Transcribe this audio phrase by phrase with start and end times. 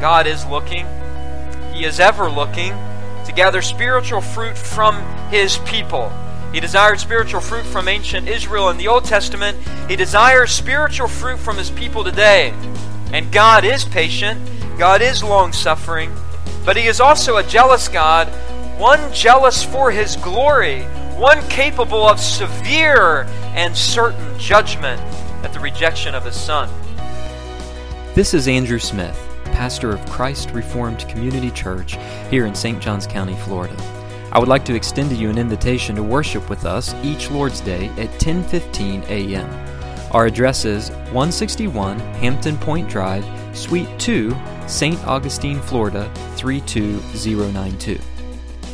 [0.00, 0.86] God is looking,
[1.74, 2.72] He is ever looking
[3.26, 4.96] to gather spiritual fruit from
[5.28, 6.10] His people.
[6.52, 9.56] He desired spiritual fruit from ancient Israel in the Old Testament.
[9.88, 12.54] He desires spiritual fruit from His people today.
[13.12, 14.40] And God is patient,
[14.78, 16.12] God is long suffering,
[16.64, 18.28] but He is also a jealous God,
[18.78, 20.82] one jealous for His glory,
[21.16, 23.24] one capable of severe
[23.54, 25.00] and certain judgment
[25.44, 26.70] at the rejection of His Son.
[28.14, 29.29] This is Andrew Smith,
[29.60, 31.98] pastor of Christ Reformed Community Church
[32.30, 32.80] here in St.
[32.80, 33.76] Johns County, Florida.
[34.32, 37.60] I would like to extend to you an invitation to worship with us each Lord's
[37.60, 39.50] Day at 10:15 a.m.
[40.12, 43.22] Our address is 161 Hampton Point Drive,
[43.54, 44.34] Suite 2,
[44.66, 44.98] St.
[45.06, 47.98] Augustine, Florida 32092.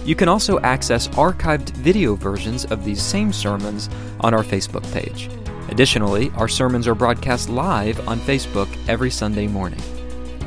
[0.04, 3.90] You can also access archived video versions of these same sermons
[4.20, 5.28] on our Facebook page.
[5.68, 9.82] Additionally, our sermons are broadcast live on Facebook every Sunday morning.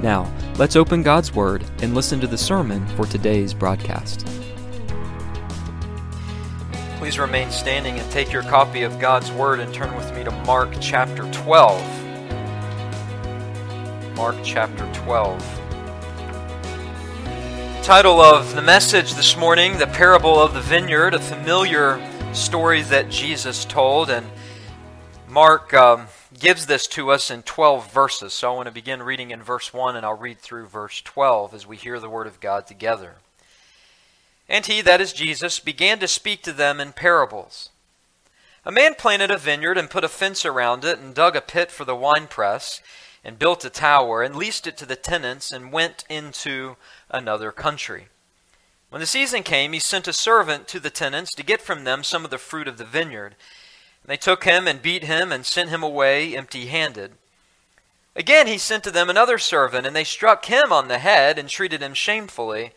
[0.01, 4.25] Now, let's open God's Word and listen to the sermon for today's broadcast.
[6.97, 10.31] Please remain standing and take your copy of God's Word and turn with me to
[10.45, 11.81] Mark chapter 12.
[14.15, 15.59] Mark chapter 12
[17.89, 21.99] title of the message this morning, The Parable of the Vineyard, a familiar
[22.35, 24.11] story that Jesus told.
[24.11, 24.27] And
[25.27, 26.05] Mark um,
[26.39, 28.33] gives this to us in 12 verses.
[28.33, 31.53] So I want to begin reading in verse 1 and I'll read through verse 12
[31.53, 33.15] as we hear the Word of God together.
[34.47, 37.69] And he, that is Jesus, began to speak to them in parables.
[38.65, 41.71] A man planted a vineyard and put a fence around it and dug a pit
[41.71, 42.81] for the winepress
[43.23, 46.75] and built a tower and leased it to the tenants and went into
[47.09, 48.07] another country.
[48.89, 52.03] When the season came, he sent a servant to the tenants to get from them
[52.03, 53.35] some of the fruit of the vineyard.
[54.09, 57.11] They took him and beat him and sent him away empty handed.
[58.15, 61.47] Again he sent to them another servant, and they struck him on the head and
[61.47, 62.71] treated him shamefully.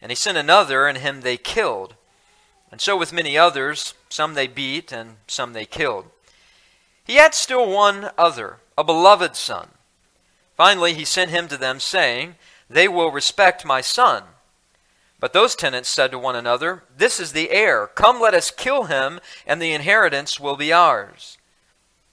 [0.00, 1.96] And he sent another, and him they killed.
[2.70, 6.04] And so with many others, some they beat, and some they killed.
[7.02, 9.70] He had still one other, a beloved son.
[10.56, 12.36] Finally he sent him to them, saying,
[12.70, 14.22] they will respect my son.
[15.20, 17.88] But those tenants said to one another, This is the heir.
[17.88, 21.38] Come, let us kill him, and the inheritance will be ours.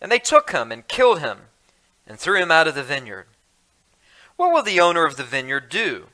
[0.02, 1.38] And they took him and killed him,
[2.08, 3.28] and threw him out of the vineyard.
[4.38, 6.08] What will the owner of the vineyard do?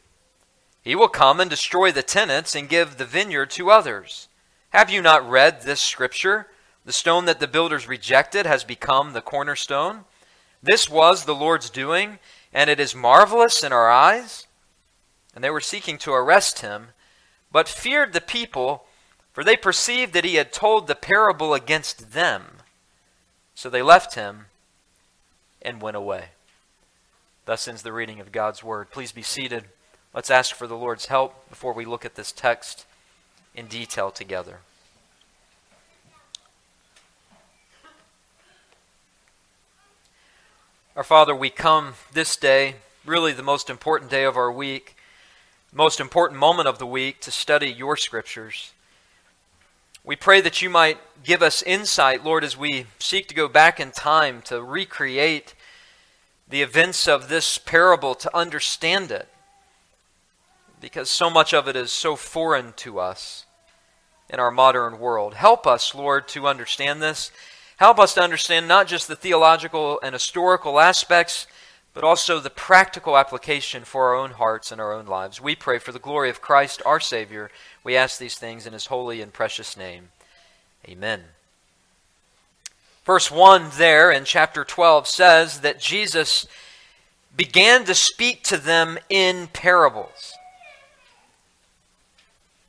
[0.84, 4.28] He will come and destroy the tenants and give the vineyard to others.
[4.72, 6.47] Have you not read this scripture?
[6.85, 10.06] The stone that the builders rejected has become the cornerstone.
[10.63, 12.19] This was the Lord's doing
[12.53, 14.47] and it is marvelous in our eyes.
[15.34, 16.88] And they were seeking to arrest him,
[17.52, 18.86] but feared the people,
[19.34, 22.58] for they perceived that he had told the parable against them.
[23.56, 24.46] So they left him
[25.62, 26.30] and went away.
[27.46, 28.92] Thus ends the reading of God's word.
[28.92, 29.66] Please be seated.
[30.14, 32.86] Let's ask for the Lord's help before we look at this text
[33.56, 34.59] in detail together.
[40.96, 42.75] Our Father, we come this day,
[43.06, 44.98] really the most important day of our week,
[45.73, 48.73] most important moment of the week, to study your scriptures.
[50.03, 53.79] We pray that you might give us insight, Lord, as we seek to go back
[53.79, 55.53] in time to recreate
[56.49, 59.29] the events of this parable, to understand it,
[60.81, 63.45] because so much of it is so foreign to us
[64.29, 65.35] in our modern world.
[65.35, 67.31] Help us, Lord, to understand this.
[67.77, 71.47] Help us to understand not just the theological and historical aspects,
[71.94, 75.41] but also the practical application for our own hearts and our own lives.
[75.41, 77.52] We pray for the glory of Christ, our Savior.
[77.84, 80.09] We ask these things in His holy and precious name.
[80.88, 81.24] Amen.
[83.06, 86.47] Verse 1 there in chapter 12 says that Jesus
[87.35, 90.34] began to speak to them in parables.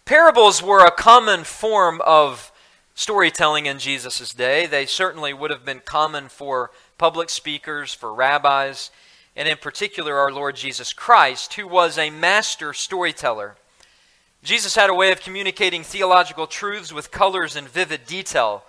[0.04, 2.50] Parables were a common form of
[2.94, 4.66] storytelling in Jesus' day.
[4.66, 8.90] They certainly would have been common for public speakers, for rabbis,
[9.36, 13.56] and in particular our Lord Jesus Christ, who was a master storyteller.
[14.42, 18.64] Jesus had a way of communicating theological truths with colors and vivid detail,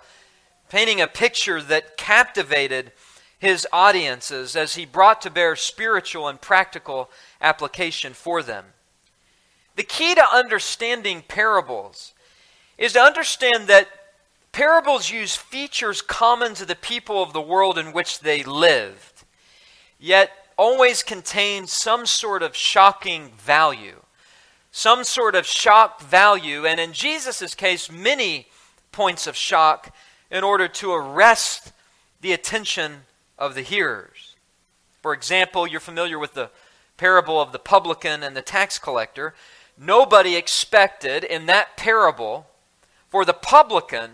[0.68, 2.92] painting a picture that captivated
[3.38, 8.64] his audiences as he brought to bear spiritual and practical application for them.
[9.76, 12.14] The key to understanding parables
[12.78, 13.88] is to understand that
[14.54, 19.24] Parables use features common to the people of the world in which they lived,
[19.98, 24.00] yet always contain some sort of shocking value.
[24.70, 28.48] Some sort of shock value, and in Jesus' case, many
[28.92, 29.94] points of shock
[30.30, 31.72] in order to arrest
[32.20, 33.02] the attention
[33.38, 34.34] of the hearers.
[35.02, 36.50] For example, you're familiar with the
[36.96, 39.34] parable of the publican and the tax collector,
[39.76, 42.46] nobody expected in that parable
[43.08, 44.10] for the publican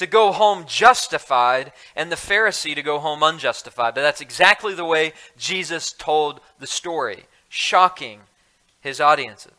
[0.00, 3.94] to go home justified and the Pharisee to go home unjustified.
[3.94, 8.20] But that's exactly the way Jesus told the story, shocking
[8.80, 9.52] his audiences.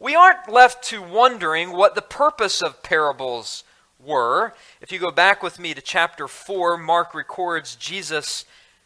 [0.00, 3.62] We aren't left to wondering what the purpose of parables
[4.04, 4.52] were.
[4.80, 8.44] If you go back with me to chapter 4, Mark records Jesus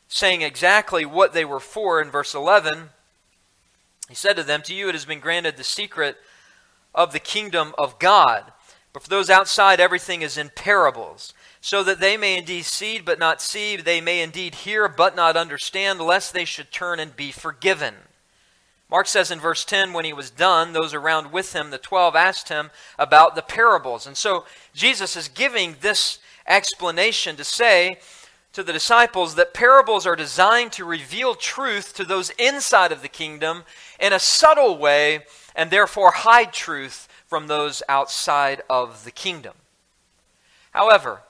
[0.09, 2.91] saying exactly what they were for in verse 11.
[4.11, 6.19] He said to them, To you it has been granted the secret
[6.95, 8.53] of the kingdom of God.
[8.95, 13.19] But for those outside, everything is in parables, so that they may indeed see but
[13.19, 17.33] not see, they may indeed hear but not understand, lest they should turn and be
[17.33, 17.95] forgiven.
[18.89, 22.15] Mark says in verse 10, when he was done, those around with him, the twelve,
[22.15, 24.07] asked him about the parables.
[24.07, 27.99] And so Jesus is giving this explanation to say
[28.53, 33.09] to the disciples that parables are designed to reveal truth to those inside of the
[33.09, 33.65] kingdom
[33.99, 35.25] in a subtle way
[35.57, 39.55] and therefore hide truth from those outside of the kingdom.
[40.71, 41.23] However,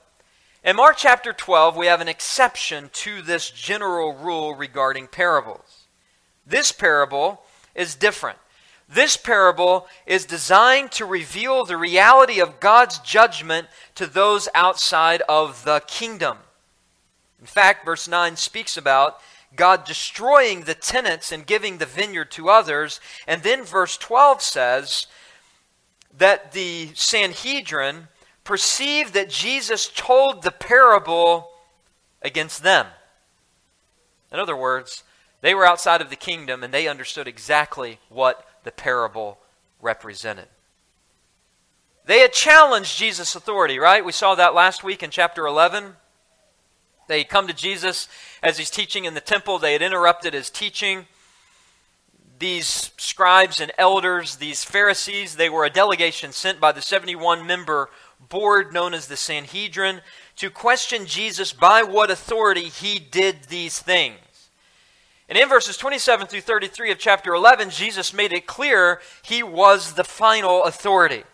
[0.62, 5.86] in Mark chapter 12, we have an exception to this general rule regarding parables.
[6.46, 7.40] This parable
[7.74, 8.36] is different.
[8.86, 15.64] This parable is designed to reveal the reality of God's judgment to those outside of
[15.64, 16.36] the kingdom.
[17.40, 19.22] In fact, verse 9 speaks about
[19.56, 23.00] God destroying the tenants and giving the vineyard to others.
[23.26, 25.06] And then verse 12 says
[26.18, 28.08] that the Sanhedrin
[28.44, 31.50] perceived that Jesus told the parable
[32.22, 32.86] against them.
[34.32, 35.02] In other words,
[35.40, 39.38] they were outside of the kingdom and they understood exactly what the parable
[39.80, 40.48] represented.
[42.06, 44.04] They had challenged Jesus' authority, right?
[44.04, 45.96] We saw that last week in chapter 11.
[47.08, 48.08] They had come to Jesus
[48.42, 49.58] as he's teaching in the temple.
[49.58, 51.06] They had interrupted his teaching
[52.38, 57.90] these scribes and elders, these Pharisees, they were a delegation sent by the 71 member
[58.28, 60.00] board known as the Sanhedrin
[60.36, 64.18] to question Jesus by what authority he did these things.
[65.28, 69.94] And in verses 27 through 33 of chapter 11, Jesus made it clear he was
[69.94, 71.24] the final authority.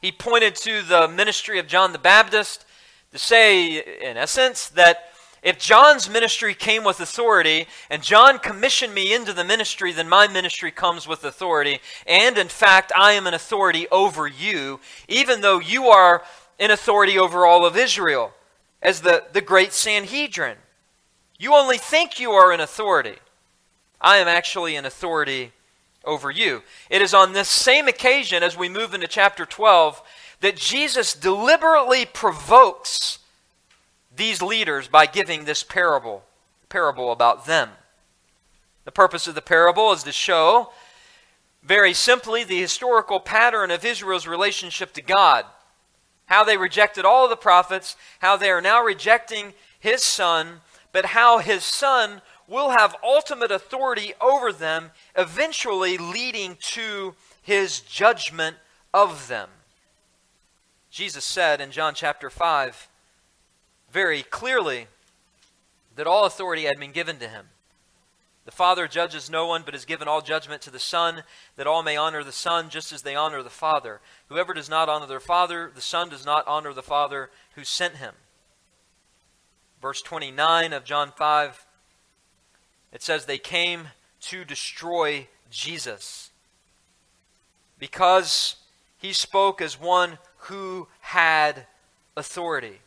[0.00, 2.66] He pointed to the ministry of John the Baptist
[3.12, 5.13] to say, in essence, that
[5.44, 10.26] if John's ministry came with authority, and John commissioned me into the ministry, then my
[10.26, 11.80] ministry comes with authority.
[12.06, 16.22] And in fact, I am an authority over you, even though you are
[16.58, 18.32] in authority over all of Israel,
[18.80, 20.56] as the, the great Sanhedrin.
[21.38, 23.16] You only think you are in authority.
[24.00, 25.52] I am actually in authority
[26.06, 26.62] over you.
[26.88, 30.00] It is on this same occasion, as we move into chapter 12,
[30.40, 33.18] that Jesus deliberately provokes
[34.16, 36.24] these leaders by giving this parable,
[36.68, 37.70] parable about them.
[38.84, 40.70] The purpose of the parable is to show,
[41.62, 45.46] very simply, the historical pattern of Israel's relationship to God.
[46.26, 50.60] How they rejected all the prophets, how they are now rejecting his son,
[50.92, 58.56] but how his son will have ultimate authority over them, eventually leading to his judgment
[58.92, 59.48] of them.
[60.90, 62.88] Jesus said in John chapter 5,
[63.94, 64.88] very clearly
[65.94, 67.46] that all authority had been given to him.
[68.44, 71.22] The Father judges no one, but has given all judgment to the Son,
[71.54, 74.00] that all may honor the Son just as they honor the Father.
[74.28, 77.96] Whoever does not honor their Father, the Son does not honor the Father who sent
[77.96, 78.14] him.
[79.80, 81.64] Verse 29 of John 5,
[82.92, 83.90] it says, They came
[84.22, 86.32] to destroy Jesus
[87.78, 88.56] because
[88.98, 91.66] he spoke as one who had
[92.16, 92.80] authority.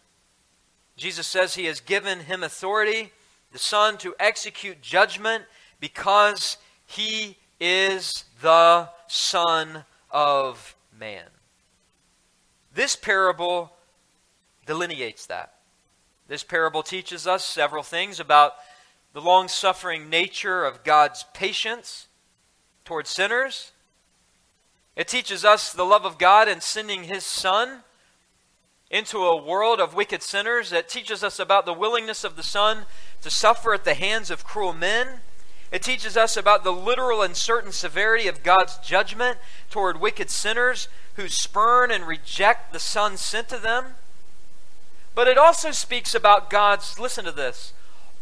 [0.98, 3.12] Jesus says he has given him authority,
[3.52, 5.46] the Son, to execute judgment
[5.80, 11.28] because he is the Son of man.
[12.74, 13.72] This parable
[14.66, 15.54] delineates that.
[16.28, 18.54] This parable teaches us several things about
[19.14, 22.08] the long suffering nature of God's patience
[22.86, 23.72] towards sinners.
[24.96, 27.84] It teaches us the love of God in sending his Son
[28.90, 32.86] into a world of wicked sinners that teaches us about the willingness of the Son
[33.22, 35.22] to suffer at the hands of cruel men.
[35.72, 39.38] It teaches us about the literal and certain severity of God's judgment
[39.70, 43.96] toward wicked sinners who spurn and reject the Son sent to them.
[45.14, 47.74] But it also speaks about God's, listen to this,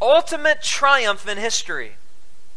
[0.02, 1.94] ultimate triumph in history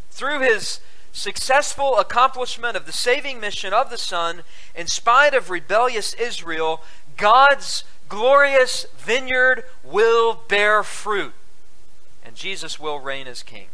[0.09, 0.79] through his
[1.11, 4.41] successful accomplishment of the saving mission of the Son
[4.73, 6.81] in spite of rebellious Israel.
[7.17, 11.33] God's glorious vineyard will bear fruit,
[12.23, 13.67] and Jesus will reign as king.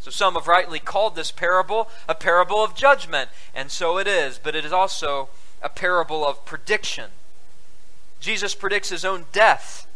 [0.00, 4.40] So some have rightly called this parable a parable of judgment, and so it is,
[4.42, 5.28] but it is also
[5.62, 7.10] a parable of prediction.
[8.18, 9.86] Jesus predicts his own death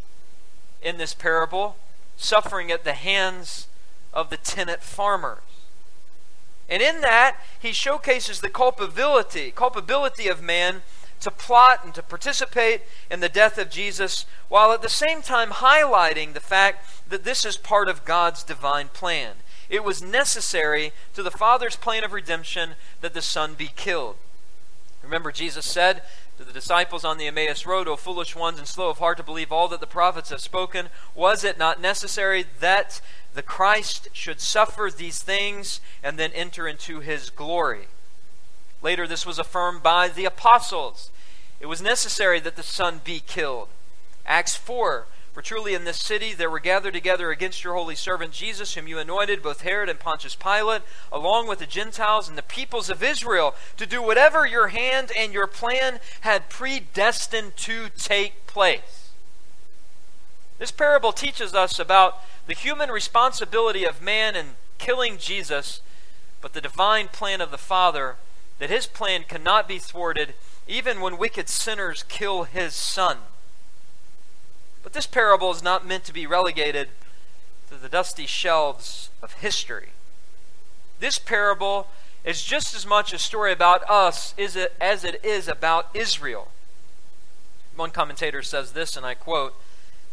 [0.82, 1.76] in this parable,
[2.16, 3.66] suffering at the hands
[4.12, 5.40] of the tenant farmers.
[6.68, 10.82] And in that, he showcases the culpability, culpability of man
[11.24, 15.50] to plot and to participate in the death of Jesus, while at the same time
[15.50, 19.32] highlighting the fact that this is part of God's divine plan.
[19.68, 24.16] It was necessary to the Father's plan of redemption that the Son be killed.
[25.02, 26.02] Remember, Jesus said
[26.38, 29.22] to the disciples on the Emmaus Road, O foolish ones and slow of heart to
[29.22, 33.00] believe all that the prophets have spoken, was it not necessary that
[33.34, 37.88] the Christ should suffer these things and then enter into his glory?
[38.82, 41.10] Later, this was affirmed by the apostles.
[41.60, 43.68] It was necessary that the Son be killed.
[44.26, 48.32] Acts 4 for truly in this city there were gathered together against your holy servant
[48.32, 52.42] Jesus, whom you anointed, both Herod and Pontius Pilate, along with the Gentiles and the
[52.42, 58.46] peoples of Israel, to do whatever your hand and your plan had predestined to take
[58.46, 59.10] place.
[60.60, 65.80] This parable teaches us about the human responsibility of man in killing Jesus,
[66.40, 68.14] but the divine plan of the Father,
[68.60, 70.34] that his plan cannot be thwarted
[70.66, 73.18] even when wicked sinners kill his Son.
[74.82, 76.88] But this parable is not meant to be relegated
[77.68, 79.88] to the dusty shelves of history.
[81.00, 81.88] This parable
[82.24, 84.56] is just as much a story about us as
[85.04, 86.48] it is about Israel.
[87.76, 89.54] One commentator says this, and I quote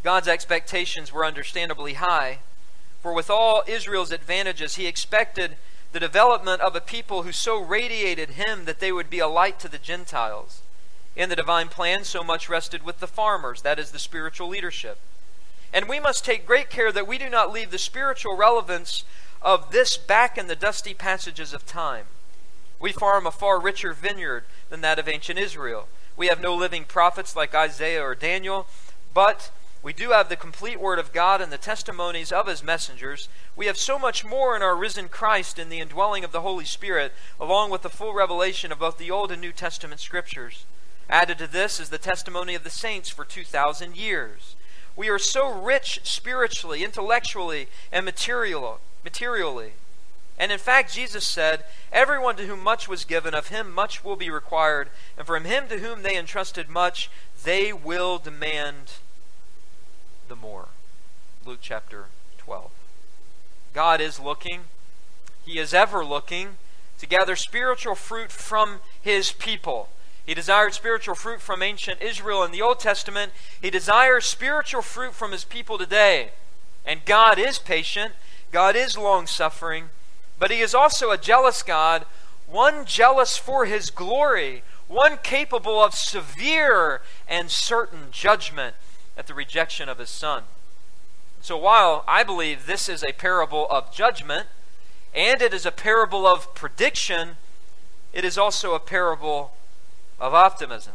[0.04, 2.40] God's expectations were understandably high,
[3.02, 5.58] for with all Israel's advantages, he expected
[5.92, 9.60] the development of a people who so radiated him that they would be a light
[9.60, 10.62] to the Gentiles.
[11.16, 14.98] In the divine plan, so much rested with the farmers, that is, the spiritual leadership.
[15.74, 19.04] And we must take great care that we do not leave the spiritual relevance
[19.42, 22.06] of this back in the dusty passages of time.
[22.80, 25.88] We farm a far richer vineyard than that of ancient Israel.
[26.16, 28.68] We have no living prophets like Isaiah or Daniel,
[29.14, 29.52] but
[29.84, 33.30] we do have the complete Word of God and the testimonies of His messengers.
[33.56, 36.66] We have so much more in our risen Christ in the indwelling of the Holy
[36.66, 40.66] Spirit, along with the full revelation of both the Old and New Testament Scriptures.
[41.10, 44.56] Added to this is the testimony of the saints for 2,000 years.
[44.96, 49.72] We are so rich spiritually, intellectually, and material, materially.
[50.38, 54.16] And in fact, Jesus said, Everyone to whom much was given, of him much will
[54.16, 57.10] be required, and from him to whom they entrusted much,
[57.44, 58.94] they will demand
[60.32, 60.70] the more.
[61.46, 62.06] Luke chapter
[62.38, 62.72] 12.
[63.74, 64.62] God is looking,
[65.46, 66.56] He is ever looking
[67.00, 69.90] to gather spiritual fruit from His people.
[70.26, 73.34] He desired spiritual fruit from ancient Israel in the Old Testament.
[73.62, 76.30] He desires spiritual fruit from his people today.
[76.86, 78.14] And God is patient,
[78.54, 79.90] God is long suffering,
[80.40, 82.06] but he is also a jealous God,
[82.48, 88.76] one jealous for his glory, one capable of severe and certain judgment
[89.22, 90.42] at the rejection of his son.
[91.42, 94.48] So while I believe this is a parable of judgment,
[95.14, 97.38] and it is a parable of prediction,
[98.14, 99.52] it is also a parable
[100.20, 100.94] of optimism.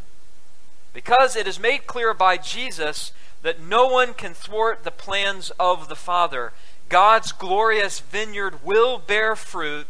[0.93, 5.89] Because it is made clear by Jesus that no one can thwart the plans of
[5.89, 6.53] the Father.
[6.89, 9.87] God's glorious vineyard will bear fruit,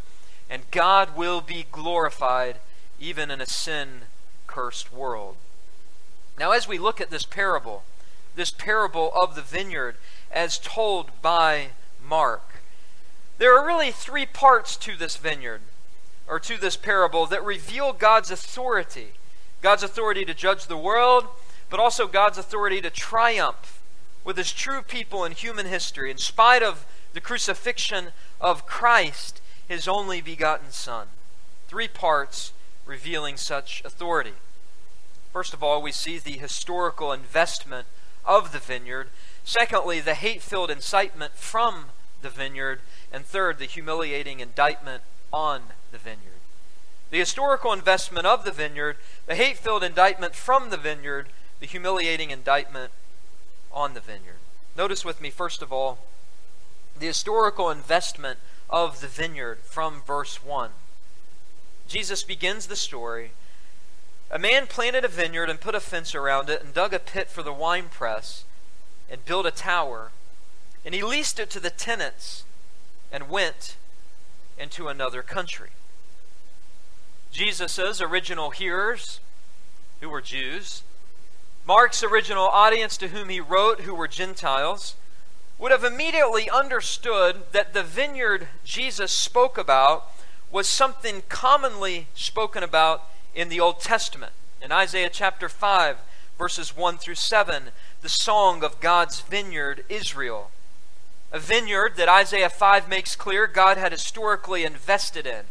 [0.50, 2.56] and God will be glorified
[3.00, 4.02] even in a sin
[4.46, 5.36] cursed world.
[6.38, 7.82] Now, as we look at this parable,
[8.36, 9.96] this parable of the vineyard
[10.30, 11.68] as told by
[12.06, 12.62] Mark,
[13.38, 15.60] there are really three parts to this vineyard,
[16.28, 19.12] or to this parable, that reveal God's authority
[19.62, 21.26] God's authority to judge the world,
[21.70, 23.80] but also God's authority to triumph
[24.24, 28.08] with his true people in human history, in spite of the crucifixion
[28.40, 31.08] of Christ, his only begotten Son.
[31.68, 32.52] Three parts
[32.84, 34.34] revealing such authority.
[35.32, 37.86] First of all, we see the historical investment
[38.26, 39.08] of the vineyard.
[39.44, 41.86] Secondly, the hate filled incitement from
[42.22, 42.80] the vineyard.
[43.12, 45.02] And third, the humiliating indictment
[45.32, 46.36] on the vineyard
[47.10, 51.28] the historical investment of the vineyard, the hate filled indictment from the vineyard,
[51.60, 52.90] the humiliating indictment
[53.72, 54.38] on the vineyard.
[54.76, 55.98] Notice with me, first of all,
[56.98, 60.70] the historical investment of the vineyard from verse 1.
[61.86, 63.30] Jesus begins the story.
[64.36, 67.30] A man planted a vineyard and put a fence around it and dug a pit
[67.30, 68.44] for the winepress
[69.10, 70.10] and built a tower.
[70.84, 72.44] And he leased it to the tenants
[73.10, 73.76] and went
[74.58, 75.70] into another country.
[77.32, 79.20] Jesus' original hearers,
[80.02, 80.82] who were Jews,
[81.66, 84.96] Mark's original audience to whom he wrote, who were Gentiles,
[85.58, 90.12] would have immediately understood that the vineyard Jesus spoke about
[90.50, 94.32] was something commonly spoken about in the Old Testament.
[94.62, 95.98] In Isaiah chapter 5,
[96.38, 97.64] verses 1 through 7,
[98.00, 100.50] the song of God's vineyard, Israel.
[101.30, 105.44] A vineyard that Isaiah 5 makes clear God had historically invested in.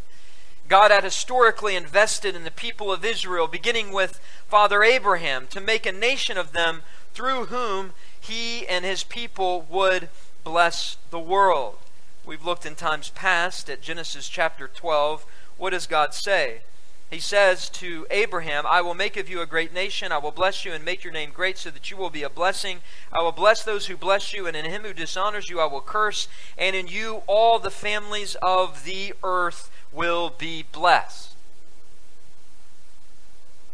[0.67, 5.85] God had historically invested in the people of Israel, beginning with Father Abraham, to make
[5.85, 6.81] a nation of them
[7.13, 10.09] through whom he and his people would
[10.43, 11.77] bless the world.
[12.25, 15.23] We've looked in times past at Genesis chapter 12.
[15.57, 16.61] What does God say?
[17.15, 20.11] He says to Abraham, I will make of you a great nation.
[20.11, 22.29] I will bless you and make your name great so that you will be a
[22.29, 22.79] blessing.
[23.09, 25.79] I will bless those who bless you, and in him who dishonors you I will
[25.79, 26.27] curse.
[26.57, 31.35] And in you all the families of the earth will be blessed.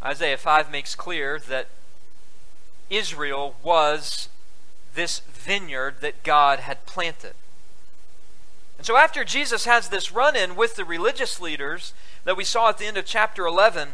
[0.03, 1.69] Isaiah 5 makes clear that
[2.91, 4.29] Israel was
[4.93, 7.33] this vineyard that God had planted.
[8.77, 11.93] And so, after Jesus has this run in with the religious leaders
[12.23, 13.89] that we saw at the end of chapter 11,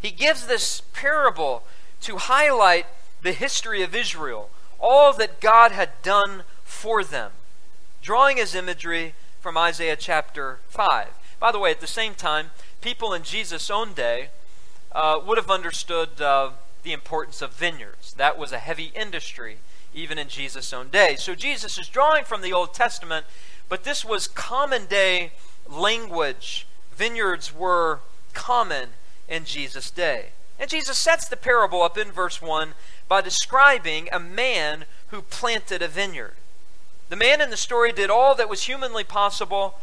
[0.00, 1.64] he gives this parable
[2.02, 2.86] to highlight
[3.22, 7.32] the history of Israel, all that God had done for them,
[8.02, 11.08] drawing his imagery from Isaiah chapter 5.
[11.40, 14.28] By the way, at the same time, people in Jesus' own day
[14.92, 16.50] uh, would have understood uh,
[16.82, 18.14] the importance of vineyards.
[18.14, 19.58] That was a heavy industry
[19.96, 21.16] even in Jesus' own day.
[21.16, 23.26] So Jesus is drawing from the Old Testament,
[23.68, 25.32] but this was common day
[25.68, 26.65] language.
[26.96, 28.00] Vineyards were
[28.32, 28.90] common
[29.28, 30.30] in Jesus' day.
[30.58, 32.74] And Jesus sets the parable up in verse 1
[33.08, 36.34] by describing a man who planted a vineyard.
[37.08, 39.78] The man in the story did all that was humanly possible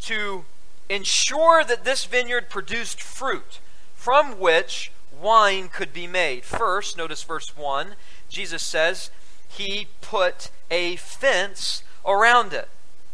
[0.00, 0.44] to
[0.88, 3.60] ensure that this vineyard produced fruit
[3.94, 4.90] from which
[5.20, 6.44] wine could be made.
[6.44, 7.94] First, notice verse 1,
[8.28, 9.10] Jesus says,
[9.48, 12.68] he put a fence around it.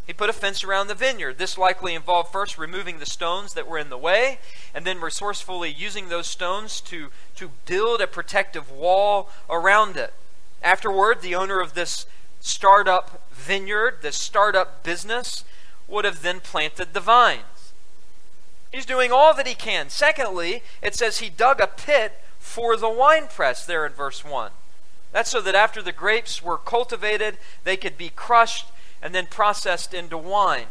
[0.07, 1.37] He put a fence around the vineyard.
[1.37, 4.39] This likely involved first removing the stones that were in the way,
[4.73, 10.13] and then resourcefully using those stones to, to build a protective wall around it.
[10.63, 12.05] Afterward, the owner of this
[12.39, 15.43] startup vineyard, this startup business,
[15.89, 17.73] would have then planted the vines.
[18.71, 19.89] He's doing all that he can.
[19.89, 24.51] Secondly, it says he dug a pit for the winepress there in verse 1.
[25.11, 28.67] That's so that after the grapes were cultivated, they could be crushed
[29.07, 30.65] and then processed into wine.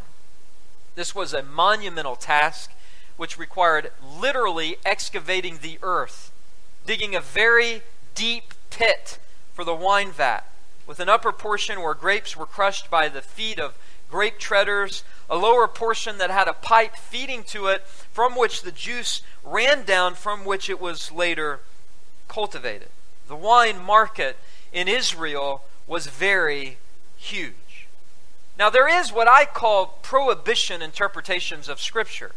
[0.93, 2.69] This was a monumental task
[3.15, 3.89] which required
[4.21, 6.31] literally excavating the earth,
[6.85, 7.81] digging a very
[8.13, 9.17] deep pit
[9.55, 10.41] for the wine vat,
[10.85, 13.75] with an upper portion where grapes were crushed by the feet of
[14.07, 18.71] grape treaders, a lower portion that had a pipe feeding to it from which the
[18.71, 21.61] juice ran down, from which it was later
[22.27, 22.89] cultivated.
[23.27, 24.37] The wine market
[24.71, 26.77] in Israel was very
[27.17, 27.55] huge.
[28.57, 32.31] Now, there is what I call prohibition interpretations of Scripture,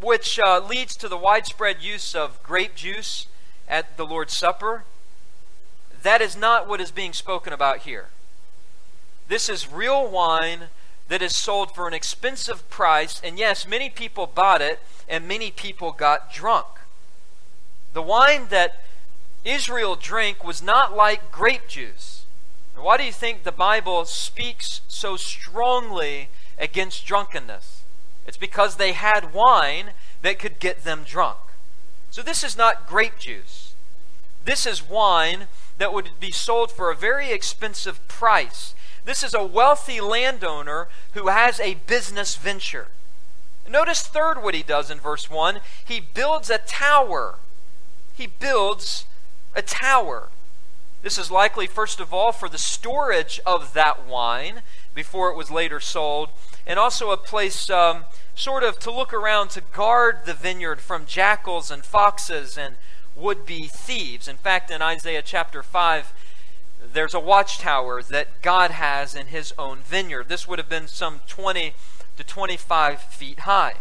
[0.00, 3.26] which uh, leads to the widespread use of grape juice
[3.66, 4.84] at the Lord's Supper.
[6.02, 8.08] That is not what is being spoken about here.
[9.28, 10.64] This is real wine
[11.08, 15.50] that is sold for an expensive price, and yes, many people bought it, and many
[15.50, 16.66] people got drunk.
[17.94, 18.82] The wine that
[19.42, 22.17] Israel drank was not like grape juice.
[22.80, 27.82] Why do you think the Bible speaks so strongly against drunkenness?
[28.26, 29.90] It's because they had wine
[30.22, 31.38] that could get them drunk.
[32.10, 33.74] So this is not grape juice.
[34.44, 35.46] This is wine
[35.78, 38.74] that would be sold for a very expensive price.
[39.04, 42.88] This is a wealthy landowner who has a business venture.
[43.68, 45.60] Notice third what he does in verse 1.
[45.84, 47.36] He builds a tower.
[48.14, 49.06] He builds
[49.54, 50.28] a tower.
[51.02, 54.62] This is likely, first of all, for the storage of that wine
[54.94, 56.30] before it was later sold,
[56.66, 61.06] and also a place um, sort of to look around to guard the vineyard from
[61.06, 62.76] jackals and foxes and
[63.14, 64.26] would be thieves.
[64.26, 66.12] In fact, in Isaiah chapter 5,
[66.92, 70.28] there's a watchtower that God has in his own vineyard.
[70.28, 71.74] This would have been some 20
[72.16, 73.74] to 25 feet high.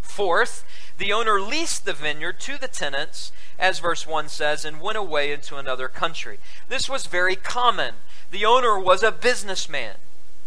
[0.00, 0.64] Fourth,
[0.98, 5.32] the owner leased the vineyard to the tenants, as verse 1 says, and went away
[5.32, 6.38] into another country.
[6.68, 7.94] This was very common.
[8.32, 9.94] The owner was a businessman,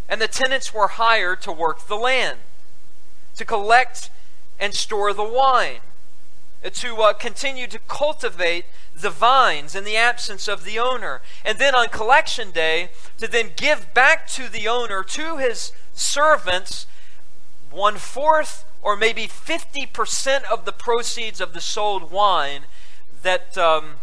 [0.09, 2.39] and the tenants were hired to work the land,
[3.37, 4.09] to collect
[4.59, 5.79] and store the wine,
[6.69, 11.21] to uh, continue to cultivate the vines in the absence of the owner.
[11.45, 16.85] And then on collection day, to then give back to the owner, to his servants,
[17.71, 22.61] one fourth or maybe 50% of the proceeds of the sold wine
[23.21, 23.95] that um,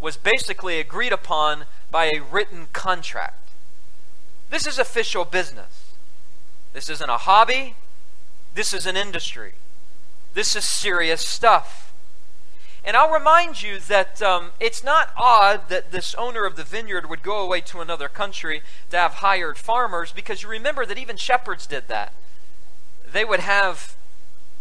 [0.00, 3.50] was basically agreed upon by a written contract.
[4.50, 5.92] This is official business.
[6.72, 7.74] This isn't a hobby.
[8.54, 9.52] This is an industry.
[10.34, 11.92] This is serious stuff.
[12.84, 17.08] And I'll remind you that um, it's not odd that this owner of the vineyard
[17.08, 21.16] would go away to another country to have hired farmers because you remember that even
[21.16, 22.12] shepherds did that.
[23.10, 23.94] They would have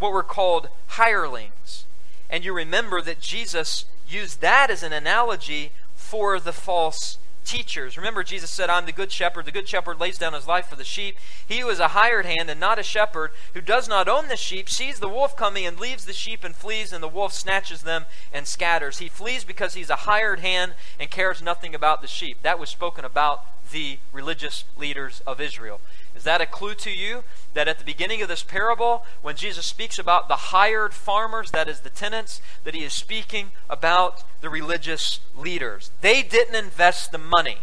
[0.01, 1.85] what were called hirelings.
[2.29, 7.97] And you remember that Jesus used that as an analogy for the false teachers.
[7.97, 9.45] Remember, Jesus said, I'm the good shepherd.
[9.45, 11.17] The good shepherd lays down his life for the sheep.
[11.45, 14.37] He who is a hired hand and not a shepherd, who does not own the
[14.37, 17.83] sheep, sees the wolf coming and leaves the sheep and flees, and the wolf snatches
[17.83, 18.99] them and scatters.
[18.99, 22.37] He flees because he's a hired hand and cares nothing about the sheep.
[22.43, 25.81] That was spoken about the religious leaders of Israel.
[26.15, 29.65] Is that a clue to you that at the beginning of this parable, when Jesus
[29.65, 34.49] speaks about the hired farmers, that is the tenants, that he is speaking about the
[34.49, 35.91] religious leaders?
[36.01, 37.57] They didn't invest the money,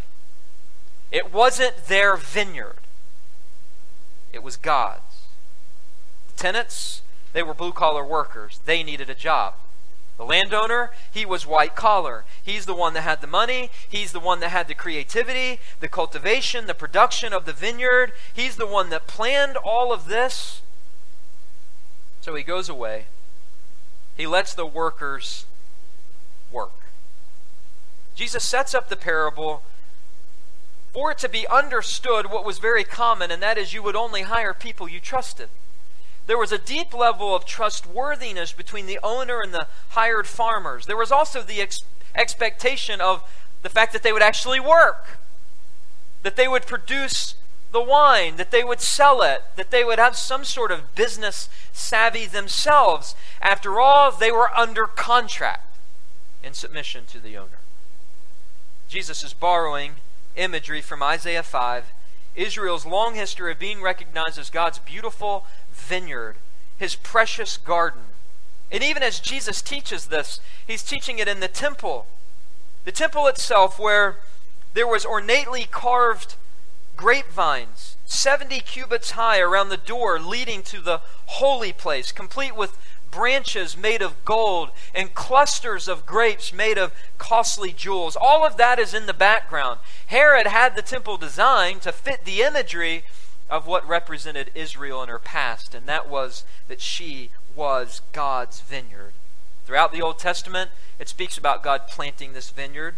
[1.11, 2.79] it wasn't their vineyard,
[4.33, 5.03] it was God's.
[6.29, 9.55] The tenants, they were blue collar workers, they needed a job.
[10.19, 12.25] The landowner, he was white collar.
[12.43, 13.71] He's the one that had the money.
[13.89, 18.13] He's the one that had the creativity, the cultivation, the production of the vineyard.
[18.35, 20.61] He's the one that planned all of this.
[22.21, 23.05] So he goes away.
[24.17, 25.47] He lets the workers
[26.51, 26.73] work.
[28.17, 29.63] Jesus sets up the parable
[30.93, 34.23] for it to be understood what was very common, and that is you would only
[34.23, 35.49] hire people you trusted.
[36.29, 40.85] There was a deep level of trustworthiness between the owner and the hired farmers.
[40.85, 41.81] There was also the ex-
[42.15, 43.25] expectation of
[43.63, 45.19] the fact that they would actually work,
[46.23, 47.35] that they would produce
[47.73, 51.49] the wine, that they would sell it, that they would have some sort of business
[51.73, 53.15] savvy themselves.
[53.41, 55.79] After all, they were under contract
[56.45, 57.61] in submission to the owner.
[58.87, 59.93] Jesus is borrowing
[60.37, 61.87] imagery from Isaiah 5,
[62.37, 65.47] Israel's long history of being recognized as God's beautiful
[65.79, 66.37] vineyard,
[66.77, 68.03] his precious garden.
[68.71, 72.07] And even as Jesus teaches this, he's teaching it in the temple.
[72.85, 74.17] The temple itself, where
[74.75, 76.35] there was ornately carved
[76.97, 82.77] grapevines, 70 cubits high around the door leading to the holy place, complete with
[83.11, 88.17] branches made of gold and clusters of grapes made of costly jewels.
[88.17, 89.81] All of that is in the background.
[90.07, 93.05] Herod had the temple designed to fit the imagery
[93.51, 99.13] of what represented Israel in her past, and that was that she was God's vineyard.
[99.65, 102.95] Throughout the Old Testament, it speaks about God planting this vineyard,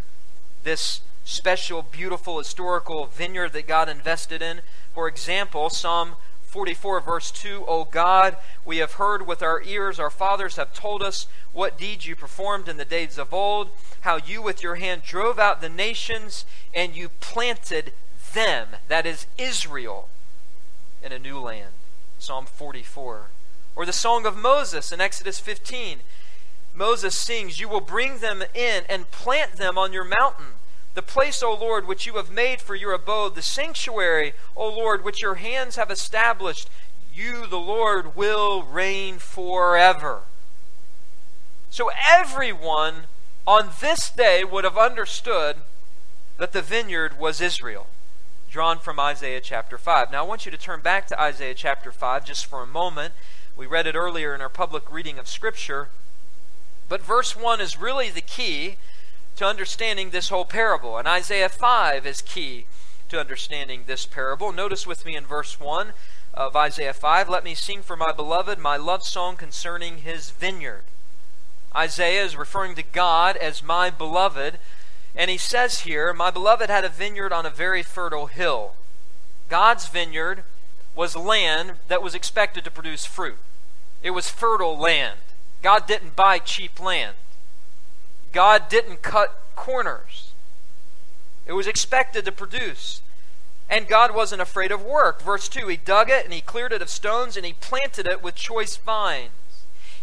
[0.63, 4.61] this special, beautiful, historical vineyard that God invested in.
[4.95, 10.11] For example, Psalm 44, verse 2 O God, we have heard with our ears, our
[10.11, 14.43] fathers have told us what deeds you performed in the days of old, how you
[14.43, 17.93] with your hand drove out the nations and you planted
[18.33, 20.09] them, that is Israel,
[21.03, 21.73] in a new land.
[22.19, 23.27] Psalm 44.
[23.77, 26.01] Or the Song of Moses in Exodus 15.
[26.75, 30.55] Moses sings, You will bring them in and plant them on your mountain.
[30.95, 35.05] The place, O Lord, which you have made for your abode, the sanctuary, O Lord,
[35.05, 36.69] which your hands have established,
[37.15, 40.23] you, the Lord, will reign forever.
[41.71, 43.05] So everyone
[43.47, 45.57] on this day would have understood
[46.39, 47.87] that the vineyard was Israel
[48.51, 50.11] drawn from Isaiah chapter 5.
[50.11, 53.15] Now, I want you to turn back to Isaiah chapter 5 just for a moment.
[53.57, 55.89] We read it earlier in our public reading of Scripture.
[56.89, 58.77] But verse 1 is really the key
[59.37, 60.99] to understanding this whole parable.
[60.99, 62.67] And Isaiah 5 is key
[63.09, 64.51] to understanding this parable.
[64.51, 65.93] Notice with me in verse 1
[66.35, 70.83] of Isaiah 5 Let me sing for my beloved my love song concerning his vineyard.
[71.75, 74.59] Isaiah is referring to God as my beloved
[75.15, 78.73] and he says here, My beloved had a vineyard on a very fertile hill.
[79.49, 80.45] God's vineyard
[80.95, 83.39] was land that was expected to produce fruit,
[84.03, 85.19] it was fertile land.
[85.63, 87.17] God didn't buy cheap land,
[88.33, 90.33] God didn't cut corners.
[91.47, 93.03] It was expected to produce.
[93.69, 95.23] And God wasn't afraid of work.
[95.23, 98.23] Verse 2 He dug it and he cleared it of stones and he planted it
[98.23, 99.31] with choice vines.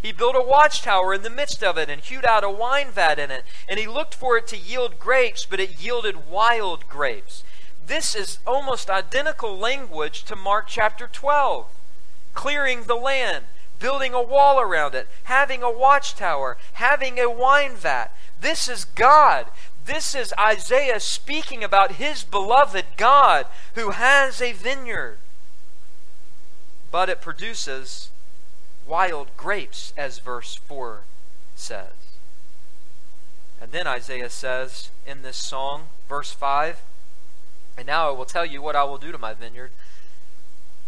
[0.02, 3.20] He built a watchtower in the midst of it and hewed out a wine vat
[3.20, 3.44] in it.
[3.68, 7.44] And he looked for it to yield grapes, but it yielded wild grapes.
[7.86, 11.68] This is almost identical language to Mark chapter 12.
[12.34, 13.46] Clearing the land,
[13.80, 18.10] building a wall around it, having a watchtower, having a wine vat.
[18.40, 19.48] This is God.
[19.86, 25.20] This is Isaiah speaking about his beloved God who has a vineyard.
[26.92, 28.12] But it produces
[28.88, 31.02] wild grapes, as verse 4
[31.56, 31.92] says.
[33.62, 36.82] And then Isaiah says in this song, verse 5
[37.78, 39.72] And now I will tell you what I will do to my vineyard.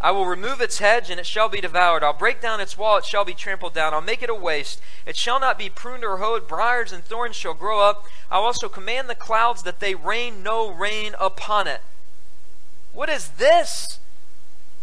[0.01, 2.03] I will remove its hedge, and it shall be devoured.
[2.03, 3.93] I'll break down its wall, it shall be trampled down.
[3.93, 4.79] I'll make it a waste.
[5.05, 6.47] It shall not be pruned or hoed.
[6.47, 8.05] Briars and thorns shall grow up.
[8.31, 11.81] I'll also command the clouds that they rain no rain upon it.
[12.93, 13.98] What is this?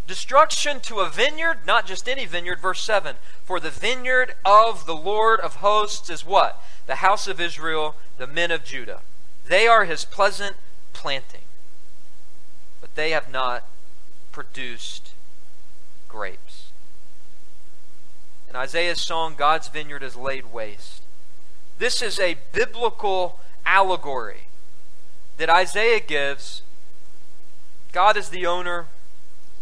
[0.07, 2.61] Destruction to a vineyard, not just any vineyard.
[2.61, 6.62] Verse 7 For the vineyard of the Lord of hosts is what?
[6.87, 9.01] The house of Israel, the men of Judah.
[9.47, 10.57] They are his pleasant
[10.92, 11.42] planting,
[12.81, 13.64] but they have not
[14.31, 15.12] produced
[16.09, 16.71] grapes.
[18.49, 21.03] In Isaiah's song, God's vineyard is laid waste.
[21.79, 24.47] This is a biblical allegory
[25.37, 26.62] that Isaiah gives.
[27.92, 28.87] God is the owner,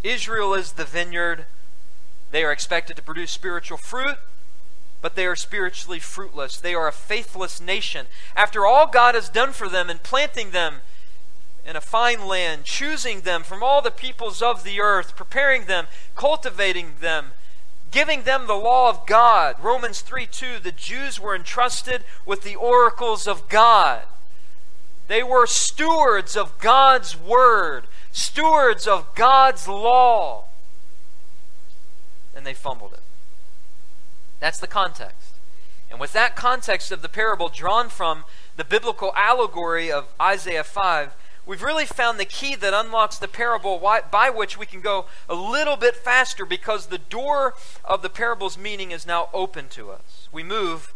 [0.05, 1.47] Israel is the vineyard.
[2.31, 4.19] They are expected to produce spiritual fruit,
[5.01, 6.59] but they are spiritually fruitless.
[6.59, 8.07] They are a faithless nation.
[8.37, 10.83] After all God has done for them in planting them
[11.67, 15.87] in a fine land, choosing them from all the peoples of the earth, preparing them,
[16.15, 17.33] cultivating them,
[17.91, 19.57] giving them the law of God.
[19.63, 24.03] Romans 3 2, the Jews were entrusted with the oracles of God.
[25.09, 27.85] They were stewards of God's word,
[28.15, 30.45] stewards of God's law.
[32.35, 33.03] And they fumbled it.
[34.41, 35.35] That's the context.
[35.91, 38.25] And with that context of the parable drawn from
[38.57, 43.79] the biblical allegory of Isaiah 5, we've really found the key that unlocks the parable
[44.11, 48.57] by which we can go a little bit faster because the door of the parable's
[48.57, 50.29] meaning is now open to us.
[50.33, 50.95] We move,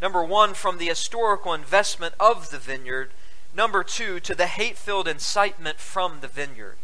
[0.00, 3.12] number one, from the historical investment of the vineyard,
[3.54, 6.76] number two, to the hate filled incitement from the vineyard.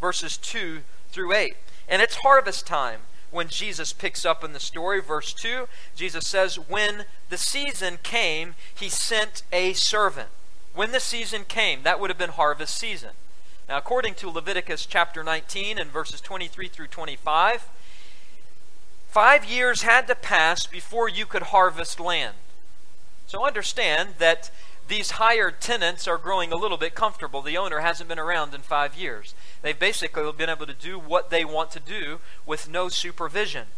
[0.00, 0.80] Verses 2
[1.10, 1.56] through 8.
[1.88, 5.00] And it's harvest time when Jesus picks up in the story.
[5.00, 10.30] Verse 2, Jesus says, When the season came, he sent a servant
[10.74, 13.10] when the season came, that would have been harvest season.
[13.68, 17.68] Now, according to Leviticus chapter 19 and verses 23 through 25,
[19.08, 22.36] five years had to pass before you could harvest land.
[23.26, 24.50] So understand that
[24.90, 27.42] these hired tenants are growing a little bit comfortable.
[27.42, 29.34] The owner hasn't been around in five years.
[29.62, 33.68] They've basically been able to do what they want to do with no supervision.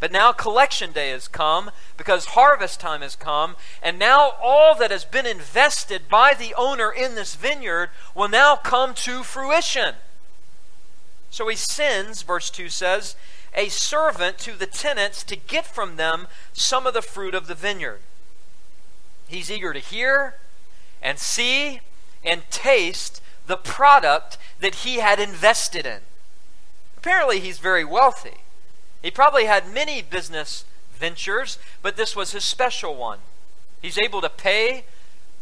[0.00, 4.90] But now collection day has come because harvest time has come, and now all that
[4.90, 9.96] has been invested by the owner in this vineyard will now come to fruition.
[11.28, 13.14] So he sends, verse 2 says,
[13.54, 17.54] a servant to the tenants to get from them some of the fruit of the
[17.54, 18.00] vineyard.
[19.28, 20.36] He's eager to hear
[21.06, 21.78] and see
[22.24, 26.00] and taste the product that he had invested in.
[26.96, 28.38] Apparently, he's very wealthy.
[29.02, 33.20] He probably had many business ventures, but this was his special one.
[33.80, 34.84] He's able to pay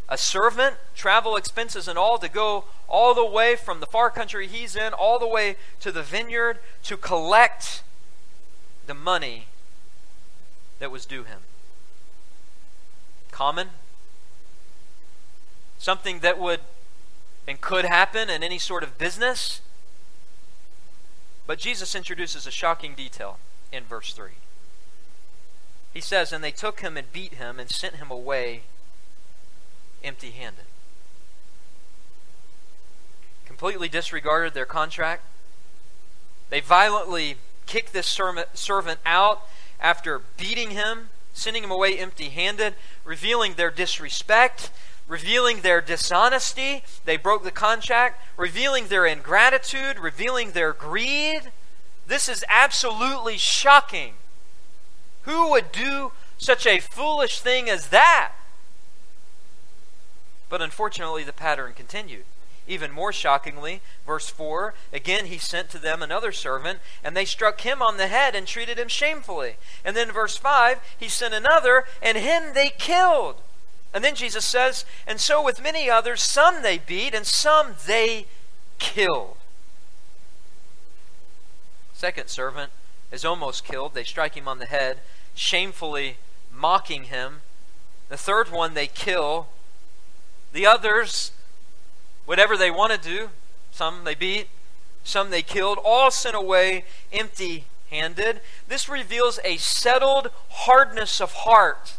[0.06, 4.46] a servant, travel expenses and all, to go all the way from the far country
[4.46, 7.82] he's in, all the way to the vineyard to collect
[8.86, 9.46] the money
[10.78, 11.40] that was due him.
[13.30, 13.68] Common?
[15.84, 16.60] Something that would
[17.46, 19.60] and could happen in any sort of business?
[21.46, 23.36] But Jesus introduces a shocking detail
[23.70, 24.30] in verse 3.
[25.92, 28.62] He says, And they took him and beat him and sent him away
[30.02, 30.64] empty handed.
[33.44, 35.22] Completely disregarded their contract.
[36.48, 39.42] They violently kicked this servant out
[39.78, 44.70] after beating him, sending him away empty handed, revealing their disrespect,
[45.08, 46.82] revealing their dishonesty.
[47.04, 51.52] They broke the contract, revealing their ingratitude, revealing their greed.
[52.06, 54.14] This is absolutely shocking.
[55.22, 58.32] Who would do such a foolish thing as that?
[60.48, 62.24] But unfortunately, the pattern continued.
[62.66, 67.60] Even more shockingly, verse 4 again, he sent to them another servant, and they struck
[67.60, 69.56] him on the head and treated him shamefully.
[69.84, 73.42] And then, verse 5, he sent another, and him they killed.
[73.94, 78.26] And then Jesus says, And so with many others, some they beat, and some they
[78.80, 79.36] killed.
[81.94, 82.72] Second servant
[83.12, 83.94] is almost killed.
[83.94, 84.98] They strike him on the head,
[85.36, 86.16] shamefully
[86.52, 87.40] mocking him.
[88.08, 89.46] The third one they kill.
[90.52, 91.30] The others,
[92.26, 93.30] whatever they want to do,
[93.70, 94.48] some they beat,
[95.04, 98.40] some they killed, all sent away empty handed.
[98.68, 101.94] This reveals a settled hardness of heart,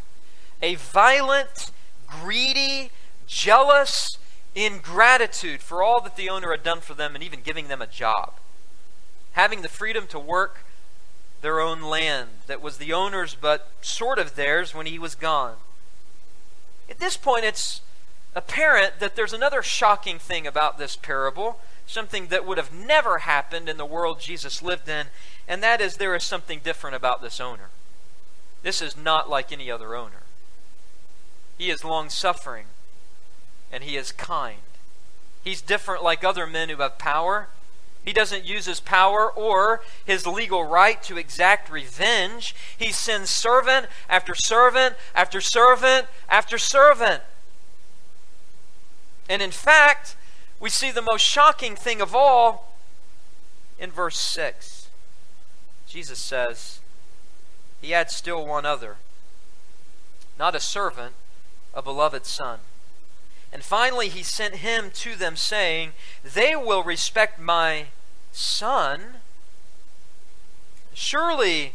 [0.62, 1.71] a violent
[2.08, 2.91] greedy,
[3.28, 4.18] jealous
[4.54, 7.88] ingratitude for all that the owner had done for them and even giving them a
[7.88, 8.34] job.
[9.34, 10.65] Having the freedom to work
[11.41, 15.56] their own land that was the owner's but sort of theirs when he was gone.
[16.89, 17.82] At this point, it's
[18.36, 23.70] apparent that there's another shocking thing about this parable something that would have never happened
[23.70, 25.08] in the world Jesus lived in,
[25.48, 27.70] and that is there is something different about this owner.
[28.63, 30.25] This is not like any other owner.
[31.58, 32.65] He is long suffering,
[33.72, 34.60] and he is kind.
[35.44, 37.48] He's different like other men who have power.
[38.04, 42.56] He doesn't use his power or his legal right to exact revenge.
[42.78, 47.24] He sends servant after servant after servant after servant.
[49.28, 50.15] And in fact,
[50.60, 52.76] we see the most shocking thing of all
[53.80, 54.89] in verse 6.
[55.88, 56.80] Jesus says,
[57.82, 58.98] He had still one other,
[60.38, 61.13] not a servant,
[61.76, 62.60] a beloved son.
[63.52, 65.92] And finally, he sent him to them, saying,
[66.24, 67.86] They will respect my
[68.32, 69.18] son.
[70.94, 71.74] Surely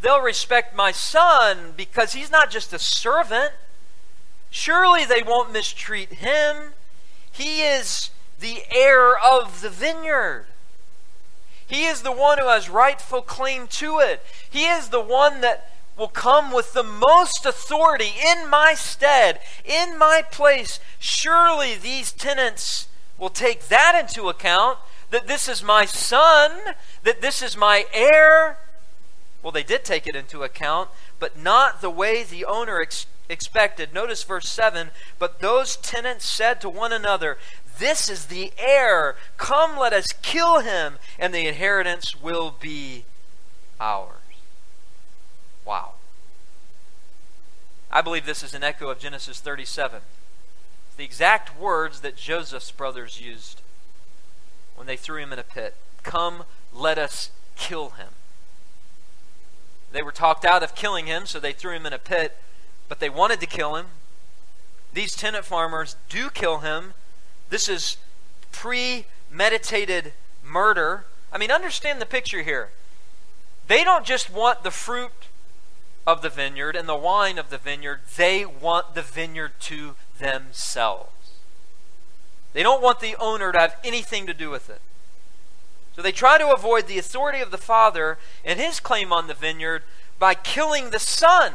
[0.00, 3.52] they'll respect my son because he's not just a servant.
[4.50, 6.74] Surely they won't mistreat him.
[7.30, 10.46] He is the heir of the vineyard.
[11.66, 14.24] He is the one who has rightful claim to it.
[14.48, 19.98] He is the one that will come with the most authority in my stead, in
[19.98, 20.80] my place.
[20.98, 24.78] Surely these tenants will take that into account
[25.10, 28.56] that this is my son, that this is my heir.
[29.42, 33.92] Well, they did take it into account, but not the way the owner ex- expected.
[33.92, 37.36] Notice verse 7 But those tenants said to one another,
[37.78, 39.16] This is the heir.
[39.36, 43.04] Come, let us kill him, and the inheritance will be
[43.78, 44.19] ours.
[45.70, 45.92] Wow.
[47.92, 50.00] I believe this is an echo of Genesis 37.
[50.88, 53.60] It's the exact words that Joseph's brothers used
[54.74, 55.76] when they threw him in a pit.
[56.02, 56.42] Come,
[56.74, 58.08] let us kill him.
[59.92, 62.36] They were talked out of killing him, so they threw him in a pit,
[62.88, 63.86] but they wanted to kill him.
[64.92, 66.94] These tenant farmers do kill him.
[67.48, 67.96] This is
[68.50, 71.04] premeditated murder.
[71.32, 72.70] I mean, understand the picture here.
[73.68, 75.12] They don't just want the fruit
[76.10, 81.10] of the vineyard and the wine of the vineyard, they want the vineyard to themselves.
[82.52, 84.80] They don't want the owner to have anything to do with it.
[85.94, 89.34] So they try to avoid the authority of the father and his claim on the
[89.34, 89.82] vineyard
[90.18, 91.52] by killing the son,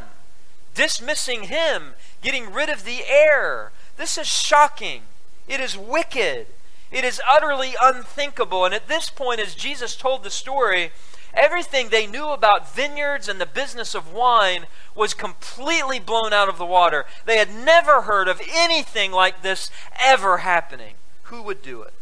[0.73, 3.71] dismissing him, getting rid of the heir.
[3.97, 5.03] This is shocking.
[5.47, 6.47] It is wicked.
[6.91, 8.65] It is utterly unthinkable.
[8.65, 10.91] And at this point, as Jesus told the story,
[11.35, 16.57] everything they knew about vineyards and the business of wine was completely blown out of
[16.57, 17.05] the water.
[17.25, 19.69] They had never heard of anything like this
[19.99, 20.95] ever happening.
[21.23, 21.93] Who would do it?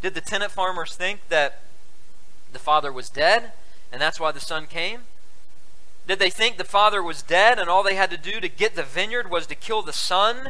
[0.00, 1.60] Did the tenant farmers think that
[2.52, 3.52] the father was dead
[3.92, 5.00] and that's why the son came?
[6.06, 8.74] Did they think the father was dead and all they had to do to get
[8.74, 10.48] the vineyard was to kill the son?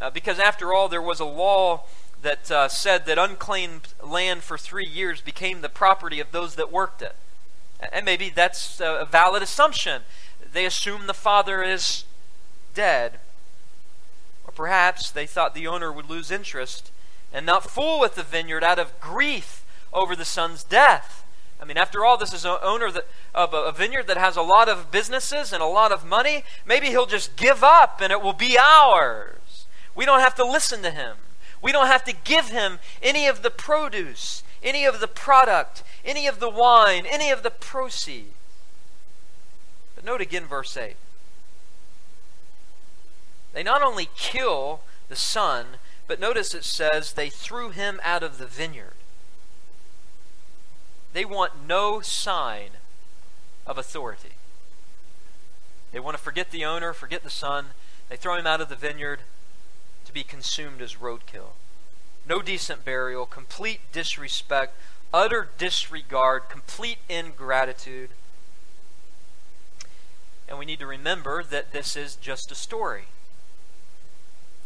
[0.00, 1.82] Uh, because after all, there was a law
[2.22, 6.72] that uh, said that unclaimed land for three years became the property of those that
[6.72, 7.16] worked it.
[7.92, 10.02] And maybe that's a valid assumption.
[10.52, 12.04] They assume the father is
[12.74, 13.20] dead.
[14.46, 16.90] Or perhaps they thought the owner would lose interest
[17.32, 21.24] and not fool with the vineyard out of grief over the son's death.
[21.60, 22.90] I mean, after all, this is an owner
[23.34, 26.42] of a vineyard that has a lot of businesses and a lot of money.
[26.66, 29.66] Maybe he'll just give up and it will be ours.
[29.94, 31.16] We don't have to listen to him.
[31.62, 36.26] We don't have to give him any of the produce, any of the product, any
[36.26, 38.34] of the wine, any of the proceeds.
[39.94, 40.96] But note again verse 8.
[43.52, 45.66] They not only kill the son,
[46.06, 48.94] but notice it says they threw him out of the vineyard.
[51.12, 52.70] They want no sign
[53.66, 54.34] of authority.
[55.92, 57.66] They want to forget the owner, forget the son.
[58.08, 59.20] They throw him out of the vineyard
[60.10, 61.52] to be consumed as roadkill.
[62.28, 64.74] No decent burial, complete disrespect,
[65.14, 68.10] utter disregard, complete ingratitude.
[70.48, 73.04] And we need to remember that this is just a story.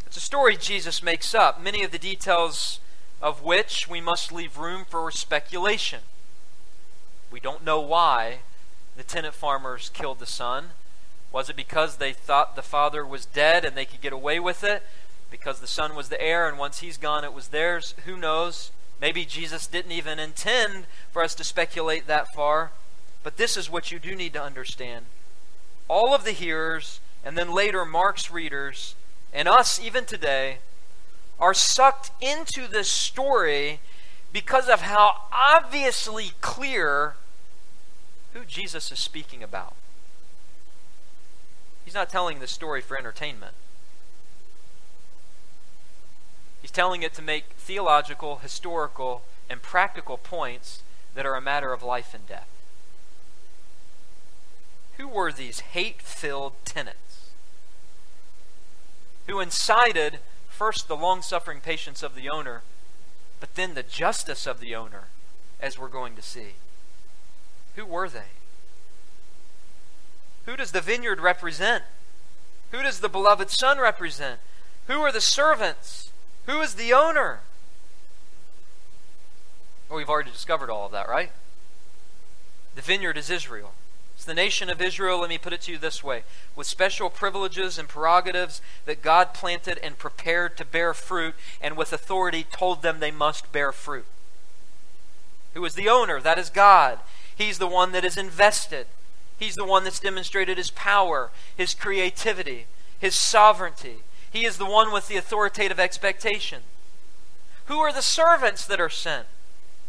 [0.07, 2.79] It's a story Jesus makes up, many of the details
[3.21, 6.01] of which we must leave room for speculation.
[7.31, 8.39] We don't know why
[8.97, 10.69] the tenant farmers killed the son.
[11.31, 14.63] Was it because they thought the father was dead and they could get away with
[14.63, 14.81] it?
[15.37, 17.93] Because the son was the heir and once he's gone it was theirs?
[18.05, 18.71] Who knows?
[19.01, 22.71] Maybe Jesus didn't even intend for us to speculate that far.
[23.21, 25.05] But this is what you do need to understand
[25.89, 28.95] all of the hearers, and then later Mark's readers,
[29.33, 30.59] and us even today,
[31.37, 33.81] are sucked into this story
[34.31, 37.15] because of how obviously clear
[38.33, 39.73] who Jesus is speaking about.
[41.83, 43.53] He's not telling this story for entertainment.
[46.64, 50.83] He's telling it to make theological, historical, and practical points
[51.15, 52.49] that are a matter of life and death.
[54.97, 57.29] Who were these hate filled tenants?
[59.27, 60.19] Who incited
[60.49, 62.61] first the long suffering patience of the owner,
[63.39, 65.05] but then the justice of the owner,
[65.61, 66.55] as we're going to see.
[67.77, 68.35] Who were they?
[70.45, 71.85] Who does the vineyard represent?
[72.71, 74.41] Who does the beloved Son represent?
[74.87, 76.11] Who are the servants?
[76.45, 77.39] Who is the owner?
[79.89, 81.31] Well, we've already discovered all of that, right?
[82.75, 83.73] The vineyard is Israel.
[84.15, 86.23] It's the nation of Israel, let me put it to you this way,
[86.55, 91.91] with special privileges and prerogatives that God planted and prepared to bear fruit, and with
[91.91, 94.05] authority told them they must bear fruit.
[95.53, 96.21] Who is the owner?
[96.21, 96.99] That is God.
[97.35, 98.87] He's the one that is invested.
[99.37, 102.67] He's the one that's demonstrated his power, his creativity,
[102.97, 103.97] his sovereignty.
[104.35, 106.63] He is the one with the authoritative expectation.
[107.67, 109.27] Who are the servants that are sent?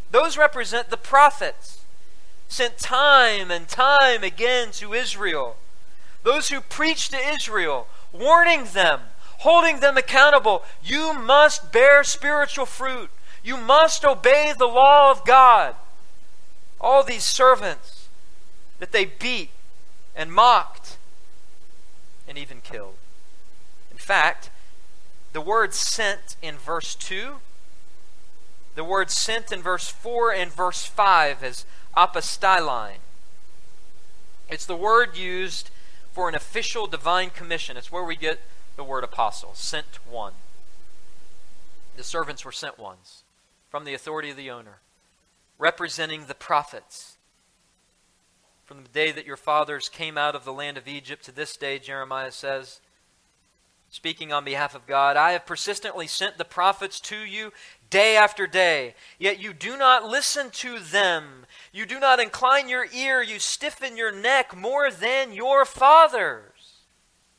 [0.09, 1.81] Those represent the prophets,
[2.47, 5.57] sent time and time again to Israel.
[6.23, 9.01] Those who preach to Israel, warning them,
[9.39, 10.63] holding them accountable.
[10.81, 13.09] You must bear spiritual fruit.
[13.43, 15.75] You must obey the law of God.
[16.79, 18.07] All these servants
[18.79, 19.49] that they beat
[20.15, 20.95] and mocked
[22.29, 22.96] and even killed.
[24.07, 24.51] Fact,
[25.33, 27.39] the word sent in verse 2,
[28.75, 31.65] the word sent in verse 4 and verse 5 is
[31.97, 32.99] apostellein.
[34.49, 35.71] It's the word used
[36.13, 37.75] for an official divine commission.
[37.75, 38.39] It's where we get
[38.77, 40.35] the word apostle, sent one.
[41.97, 43.23] The servants were sent ones
[43.69, 44.77] from the authority of the owner
[45.59, 47.17] representing the prophets.
[48.63, 51.57] From the day that your fathers came out of the land of Egypt to this
[51.57, 52.79] day, Jeremiah says,
[53.89, 57.51] speaking on behalf of God, I have persistently sent the prophets to you
[57.89, 61.45] day after day, yet you do not listen to them.
[61.71, 66.83] You do not incline your ear, you stiffen your neck more than your fathers.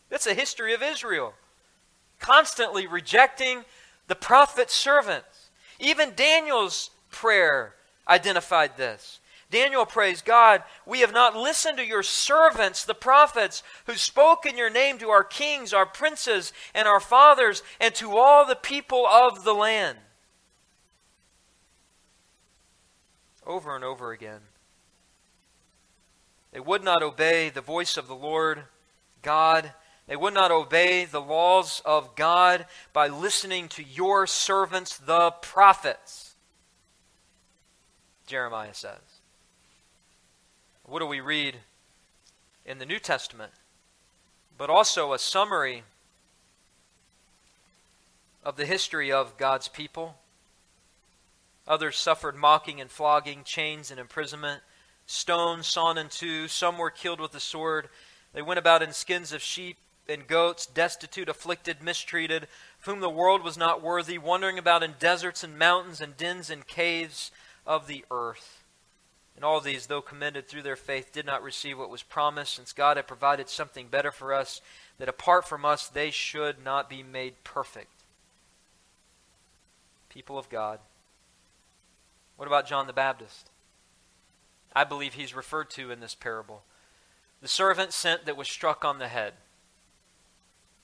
[0.08, 1.34] That's a history of Israel,
[2.18, 3.64] constantly rejecting
[4.06, 5.50] the prophet's servants.
[5.78, 7.74] Even Daniel's prayer
[8.08, 9.20] identified this.
[9.50, 14.58] Daniel prays, God, we have not listened to your servants, the prophets, who spoke in
[14.58, 19.06] your name to our kings, our princes, and our fathers, and to all the people
[19.06, 19.96] of the land.
[23.46, 24.40] Over and over again.
[26.52, 28.64] They would not obey the voice of the Lord
[29.22, 29.72] God.
[30.06, 36.34] They would not obey the laws of God by listening to your servants, the prophets.
[38.26, 39.07] Jeremiah says.
[40.88, 41.58] What do we read
[42.64, 43.52] in the New Testament?
[44.56, 45.82] But also a summary
[48.42, 50.16] of the history of God's people.
[51.66, 54.62] Others suffered mocking and flogging, chains and imprisonment,
[55.04, 56.48] stones sawn in two.
[56.48, 57.90] Some were killed with the sword.
[58.32, 59.76] They went about in skins of sheep
[60.08, 64.94] and goats, destitute, afflicted, mistreated, of whom the world was not worthy, wandering about in
[64.98, 67.30] deserts and mountains and dens and caves
[67.66, 68.57] of the earth.
[69.38, 72.72] And all these, though commended through their faith, did not receive what was promised, since
[72.72, 74.60] God had provided something better for us,
[74.98, 78.02] that apart from us they should not be made perfect.
[80.08, 80.80] People of God.
[82.36, 83.48] What about John the Baptist?
[84.74, 86.64] I believe he's referred to in this parable.
[87.40, 89.34] The servant sent that was struck on the head.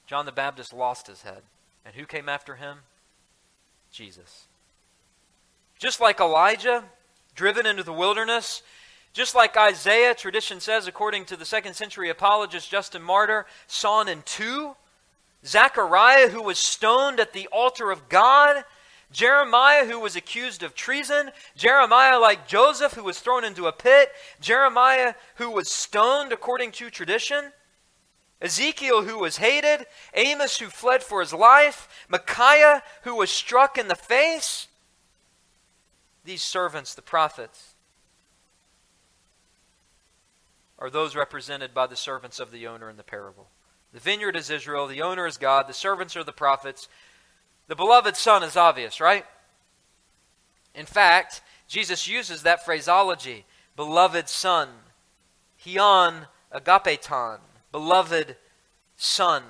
[0.07, 1.43] John the Baptist lost his head.
[1.85, 2.79] And who came after him?
[3.91, 4.47] Jesus.
[5.77, 6.85] Just like Elijah,
[7.35, 8.63] driven into the wilderness,
[9.13, 14.23] just like Isaiah, tradition says, according to the second century apologist Justin Martyr, sawn in
[14.23, 14.75] two,
[15.47, 18.65] Zechariah, who was stoned at the altar of God,
[19.13, 24.11] Jeremiah, who was accused of treason, Jeremiah, like Joseph, who was thrown into a pit,
[24.41, 27.53] Jeremiah, who was stoned according to tradition,
[28.41, 33.87] Ezekiel, who was hated, Amos, who fled for his life, Micaiah, who was struck in
[33.87, 34.67] the face,
[36.25, 37.75] these servants, the prophets,
[40.79, 43.49] are those represented by the servants of the owner in the parable.
[43.93, 46.89] The vineyard is Israel, the owner is God, the servants are the prophets.
[47.69, 49.25] The beloved Son is obvious, right?
[50.75, 53.45] In fact, Jesus uses that phraseology,
[53.77, 54.69] beloved Son,
[55.65, 57.39] hion agapeton,
[57.71, 58.37] beloved
[58.97, 59.43] Son.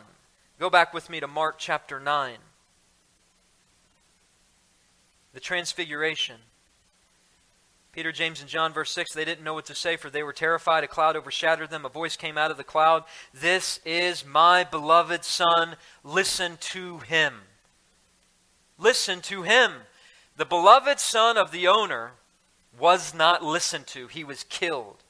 [0.58, 2.36] Go back with me to Mark chapter 9.
[5.32, 6.36] The Transfiguration.
[7.94, 10.32] Peter, James, and John, verse 6, they didn't know what to say, for they were
[10.32, 10.82] terrified.
[10.82, 11.84] A cloud overshadowed them.
[11.84, 15.76] A voice came out of the cloud This is my beloved Son.
[16.02, 17.34] Listen to him.
[18.78, 19.72] Listen to him.
[20.36, 22.12] The beloved son of the owner
[22.76, 25.03] was not listened to, he was killed.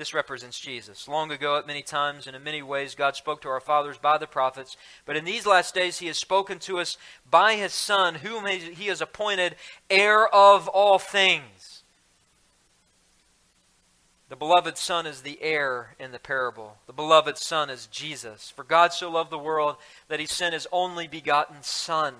[0.00, 1.08] This represents Jesus.
[1.08, 4.16] Long ago, at many times and in many ways, God spoke to our fathers by
[4.16, 4.78] the prophets.
[5.04, 6.96] But in these last days, He has spoken to us
[7.30, 9.56] by His Son, whom He has appointed
[9.90, 11.82] heir of all things.
[14.30, 16.78] The beloved Son is the heir in the parable.
[16.86, 18.48] The beloved Son is Jesus.
[18.48, 19.76] For God so loved the world
[20.08, 22.14] that He sent His only begotten Son.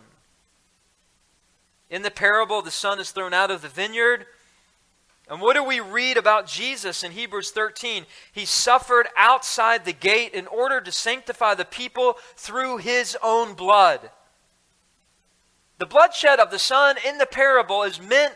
[1.89, 4.27] In the parable, the Son is thrown out of the vineyard.
[5.31, 8.05] And what do we read about Jesus in Hebrews 13?
[8.33, 14.11] He suffered outside the gate in order to sanctify the people through his own blood.
[15.79, 18.35] The bloodshed of the Son in the parable is meant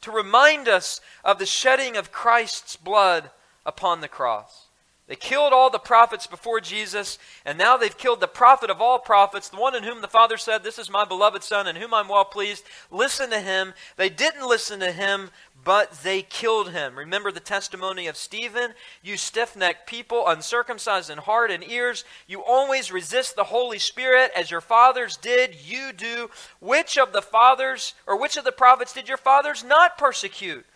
[0.00, 3.30] to remind us of the shedding of Christ's blood
[3.66, 4.69] upon the cross.
[5.10, 9.00] They killed all the prophets before Jesus, and now they've killed the prophet of all
[9.00, 11.92] prophets, the one in whom the Father said, This is my beloved Son, in whom
[11.92, 12.62] I'm well pleased.
[12.92, 13.74] Listen to him.
[13.96, 15.30] They didn't listen to him,
[15.64, 16.96] but they killed him.
[16.96, 18.74] Remember the testimony of Stephen?
[19.02, 24.30] You stiff necked people, uncircumcised in heart and ears, you always resist the Holy Spirit
[24.36, 26.30] as your fathers did, you do.
[26.60, 30.66] Which of the fathers, or which of the prophets did your fathers not persecute?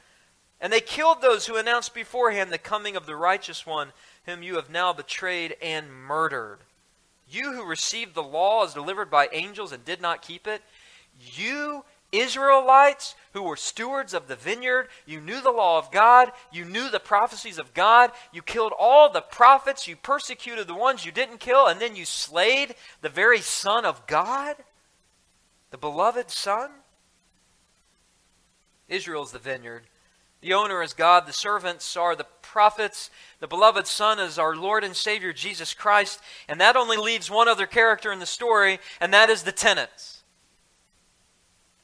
[0.60, 3.92] And they killed those who announced beforehand the coming of the righteous one
[4.26, 6.58] whom you have now betrayed and murdered.
[7.28, 10.62] You who received the law as delivered by angels and did not keep it,
[11.18, 16.64] you Israelites who were stewards of the vineyard, you knew the law of God, you
[16.64, 21.10] knew the prophecies of God, you killed all the prophets, you persecuted the ones you
[21.10, 24.56] didn't kill, and then you slayed the very Son of God,
[25.70, 26.70] the beloved Son.
[28.88, 29.82] Israel is the vineyard.
[30.44, 33.08] The owner is God, the servants are the prophets,
[33.40, 36.20] the beloved Son is our Lord and Savior Jesus Christ,
[36.50, 40.22] and that only leaves one other character in the story, and that is the tenants.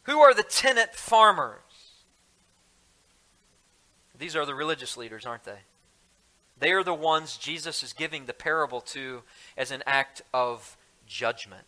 [0.03, 1.63] Who are the tenant farmers?
[4.19, 5.61] These are the religious leaders, aren't they?
[6.59, 9.23] They are the ones Jesus is giving the parable to
[9.57, 11.65] as an act of judgment.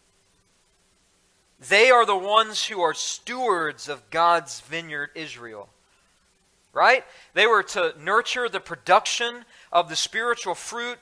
[1.59, 5.71] They are the ones who are stewards of God's vineyard, Israel
[6.73, 7.05] right?
[7.35, 10.99] They were to nurture the production of the spiritual fruit,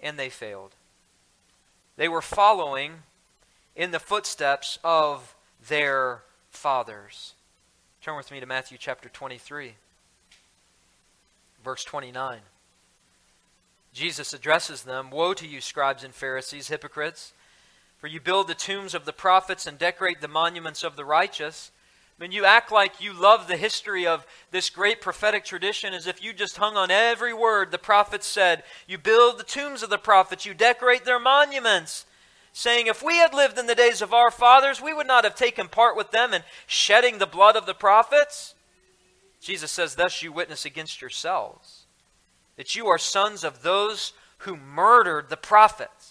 [0.00, 0.74] and they failed.
[1.96, 2.94] They were following
[3.76, 5.34] in the footsteps of
[5.68, 7.34] their fathers.
[8.00, 9.74] Turn with me to Matthew chapter 23,
[11.64, 12.40] verse 29.
[13.92, 17.32] Jesus addresses them Woe to you, scribes and Pharisees, hypocrites!
[17.98, 21.70] For you build the tombs of the prophets and decorate the monuments of the righteous
[22.22, 26.22] when you act like you love the history of this great prophetic tradition as if
[26.22, 28.62] you just hung on every word the prophets said.
[28.86, 32.06] You build the tombs of the prophets, you decorate their monuments,
[32.52, 35.34] saying, If we had lived in the days of our fathers, we would not have
[35.34, 38.54] taken part with them in shedding the blood of the prophets.
[39.40, 41.86] Jesus says, Thus you witness against yourselves
[42.54, 46.01] that you are sons of those who murdered the prophets.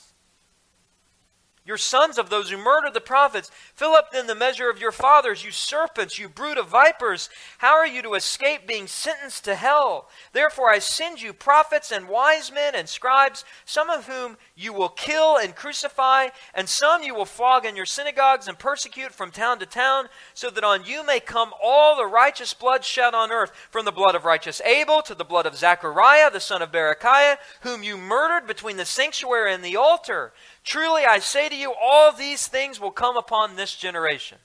[1.64, 3.51] You're sons of those who murdered the prophets.
[3.76, 7.30] Fill up then the measure of your fathers, you serpents, you brood of vipers.
[7.59, 10.09] How are you to escape being sentenced to hell?
[10.34, 14.89] Therefore I send you prophets and wise men and scribes, some of whom you will
[14.89, 19.59] kill and crucify, and some you will flog in your synagogues and persecute from town
[19.59, 23.51] to town, so that on you may come all the righteous blood shed on earth,
[23.70, 27.38] from the blood of righteous Abel to the blood of Zechariah, the son of Berechiah,
[27.62, 30.34] whom you murdered between the sanctuary and the altar.
[30.64, 34.38] Truly I say to you, all these things will come upon this generation.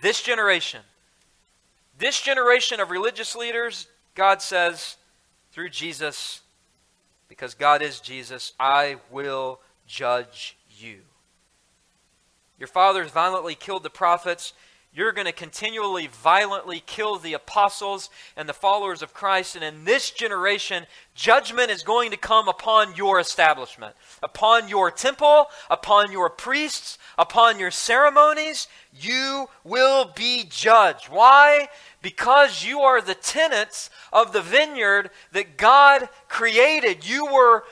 [0.00, 0.82] This generation.
[1.98, 4.96] This generation of religious leaders, God says,
[5.52, 6.40] through Jesus,
[7.28, 11.00] because God is Jesus, I will judge you.
[12.58, 14.52] Your fathers violently killed the prophets
[14.94, 19.56] you're going to continually violently kill the apostles and the followers of Christ.
[19.56, 20.84] And in this generation,
[21.14, 27.58] judgment is going to come upon your establishment, upon your temple, upon your priests, upon
[27.58, 28.68] your ceremonies.
[28.94, 31.06] You will be judged.
[31.08, 31.68] Why?
[32.02, 37.08] Because you are the tenants of the vineyard that God created.
[37.08, 37.64] You were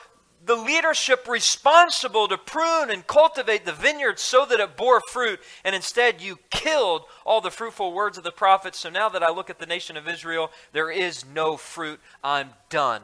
[0.50, 5.76] the leadership responsible to prune and cultivate the vineyard so that it bore fruit, and
[5.76, 8.80] instead you killed all the fruitful words of the prophets.
[8.80, 12.00] So now that I look at the nation of Israel, there is no fruit.
[12.24, 13.02] I'm done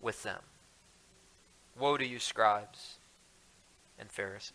[0.00, 0.38] with them.
[1.76, 2.98] Woe to you, scribes
[3.98, 4.52] and Pharisees.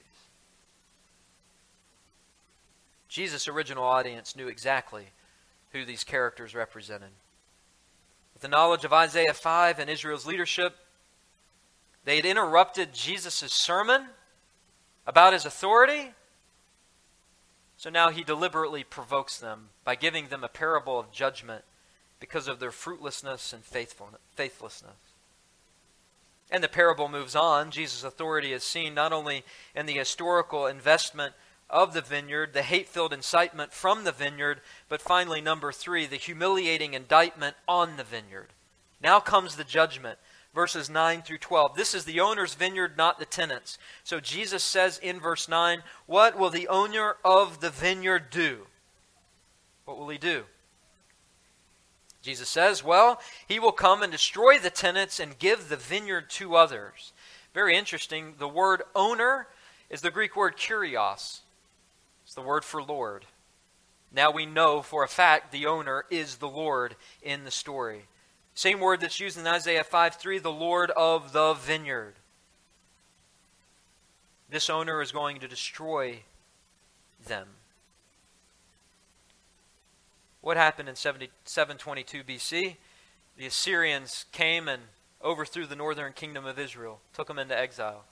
[3.09, 5.07] Jesus' original audience knew exactly
[5.73, 7.11] who these characters represented.
[8.34, 10.77] With the knowledge of Isaiah 5 and Israel's leadership,
[12.04, 14.08] they had interrupted Jesus' sermon
[15.06, 16.12] about his authority.
[17.78, 21.64] So now he deliberately provokes them by giving them a parable of judgment
[22.20, 24.93] because of their fruitlessness and faithlessness.
[26.52, 27.72] And the parable moves on.
[27.72, 29.43] Jesus' authority is seen not only
[29.76, 31.34] in the historical investment
[31.70, 36.18] of the vineyard, the hate filled incitement from the vineyard, but finally, number three, the
[36.18, 38.49] humiliating indictment on the vineyard.
[39.02, 40.20] Now comes the judgment.
[40.54, 41.76] Verses 9 through 12.
[41.76, 43.78] This is the owner's vineyard, not the tenant's.
[44.04, 48.68] So Jesus says in verse 9, What will the owner of the vineyard do?
[49.86, 50.43] What will he do?
[52.22, 56.56] Jesus says, Well, he will come and destroy the tenants and give the vineyard to
[56.56, 57.14] others.
[57.54, 58.36] Very interesting.
[58.38, 59.47] The word owner
[59.89, 61.41] is the Greek word kurios,
[62.24, 63.26] it's the word for Lord.
[64.14, 68.04] Now we know for a fact the owner is the Lord in the story.
[68.62, 72.14] Same word that's used in Isaiah 5 3, the Lord of the vineyard.
[74.51, 76.20] This owner is going to destroy
[77.26, 77.47] them.
[80.41, 82.76] What happened in 722 BC?
[83.36, 84.84] The Assyrians came and
[85.24, 88.03] overthrew the northern kingdom of Israel, took them into exile.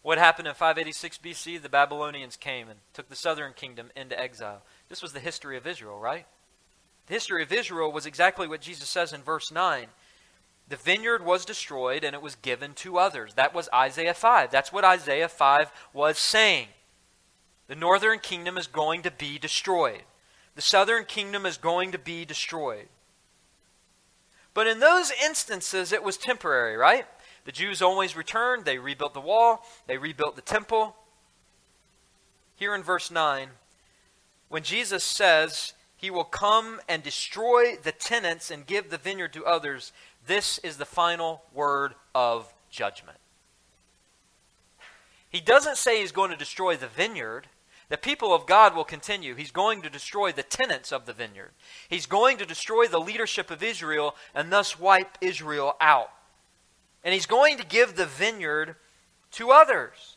[0.00, 1.60] What happened in 586 BC?
[1.60, 4.62] The Babylonians came and took the southern kingdom into exile.
[4.88, 6.24] This was the history of Israel, right?
[7.10, 9.88] The history of Israel was exactly what Jesus says in verse 9.
[10.68, 13.34] The vineyard was destroyed and it was given to others.
[13.34, 14.52] That was Isaiah 5.
[14.52, 16.68] That's what Isaiah 5 was saying.
[17.66, 20.04] The northern kingdom is going to be destroyed
[20.54, 22.88] the southern kingdom is going to be destroyed.
[24.52, 27.06] But in those instances, it was temporary, right?
[27.44, 28.66] The Jews always returned.
[28.66, 30.96] They rebuilt the wall, they rebuilt the temple.
[32.56, 33.48] Here in verse 9,
[34.48, 39.44] when Jesus says he will come and destroy the tenants and give the vineyard to
[39.44, 39.92] others,
[40.26, 43.18] this is the final word of judgment.
[45.28, 47.48] He doesn't say he's going to destroy the vineyard.
[47.90, 49.34] The people of God will continue.
[49.34, 51.50] He's going to destroy the tenants of the vineyard.
[51.90, 56.10] He's going to destroy the leadership of Israel and thus wipe Israel out.
[57.04, 58.76] And he's going to give the vineyard
[59.32, 60.09] to others.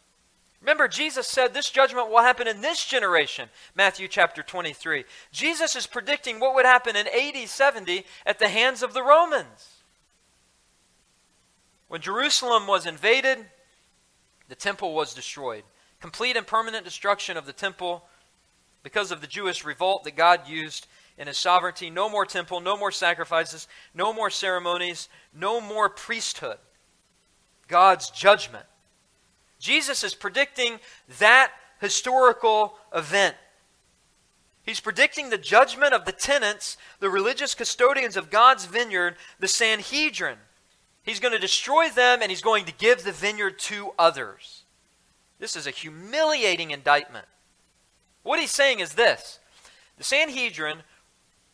[0.64, 5.04] Remember, Jesus said this judgment will happen in this generation, Matthew chapter 23.
[5.30, 9.82] Jesus is predicting what would happen in AD 70 at the hands of the Romans.
[11.90, 13.40] When Jerusalem was invaded,
[14.48, 15.64] the temple was destroyed
[16.00, 18.04] complete and permanent destruction of the temple
[18.84, 20.88] because of the Jewish revolt that God used
[21.18, 21.90] in his sovereignty.
[21.90, 26.58] No more temple, no more sacrifices, no more ceremonies, no more priesthood.
[27.70, 28.66] God's judgment.
[29.64, 30.82] Jesus is predicting
[31.20, 33.38] that historical event.
[34.64, 40.36] He's predicting the judgment of the tenants, the religious custodians of God's vineyard, the Sanhedrin.
[41.02, 44.64] He's going to destroy them and he's going to give the vineyard to others.
[45.40, 47.26] This is a humiliating indictment.
[48.22, 49.40] What he's saying is this
[49.98, 50.80] the Sanhedrin,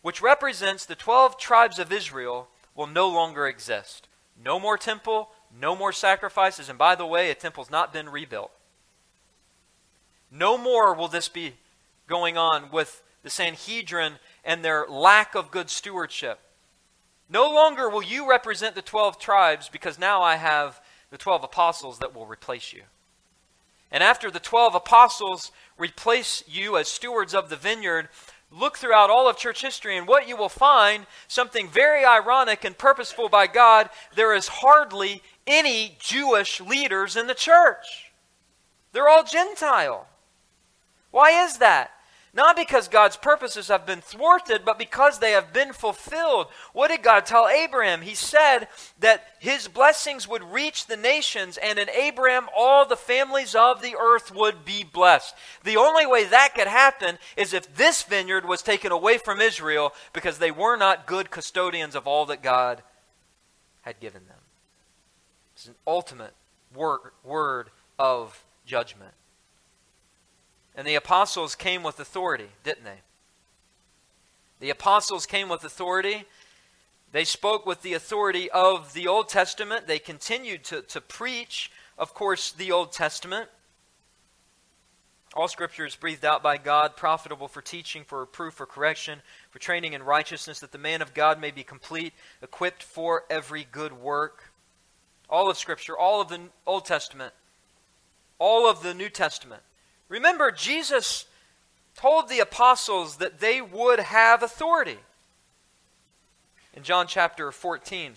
[0.01, 4.07] which represents the 12 tribes of Israel, will no longer exist.
[4.43, 8.51] No more temple, no more sacrifices, and by the way, a temple's not been rebuilt.
[10.31, 11.53] No more will this be
[12.07, 16.39] going on with the Sanhedrin and their lack of good stewardship.
[17.29, 20.81] No longer will you represent the 12 tribes because now I have
[21.11, 22.83] the 12 apostles that will replace you.
[23.91, 28.09] And after the 12 apostles replace you as stewards of the vineyard,
[28.51, 32.77] look throughout all of church history, and what you will find, something very ironic and
[32.77, 38.11] purposeful by God, there is hardly any Jewish leaders in the church.
[38.91, 40.07] They're all Gentile.
[41.11, 41.91] Why is that?
[42.31, 46.47] Not because God's purposes have been thwarted, but because they have been fulfilled.
[46.73, 48.01] What did God tell Abraham?
[48.01, 48.67] He said
[48.99, 53.95] that his blessings would reach the nations, and in Abraham, all the families of the
[53.99, 55.33] earth would be blessed.
[55.63, 59.93] The only way that could happen is if this vineyard was taken away from Israel
[60.13, 62.83] because they were not good custodians of all that God
[63.81, 64.38] had given them.
[65.59, 66.33] It's an ultimate
[66.73, 69.11] word, word of judgment.
[70.73, 73.01] And the apostles came with authority, didn't they?
[74.61, 76.23] The apostles came with authority.
[77.11, 79.85] They spoke with the authority of the Old Testament.
[79.85, 83.49] They continued to, to preach, of course, the Old Testament.
[85.33, 89.59] All scripture is breathed out by God, profitable for teaching, for reproof, for correction, for
[89.59, 93.91] training in righteousness, that the man of God may be complete, equipped for every good
[93.91, 94.48] work.
[95.29, 97.33] All of scripture, all of the Old Testament,
[98.39, 99.61] all of the New Testament
[100.09, 101.25] Remember, Jesus
[101.95, 104.97] told the apostles that they would have authority.
[106.73, 108.15] In John chapter 14,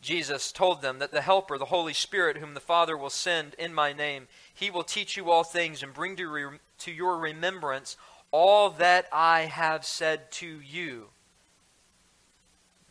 [0.00, 3.74] Jesus told them that the Helper, the Holy Spirit, whom the Father will send in
[3.74, 7.96] my name, he will teach you all things and bring to, re- to your remembrance
[8.30, 11.08] all that I have said to you.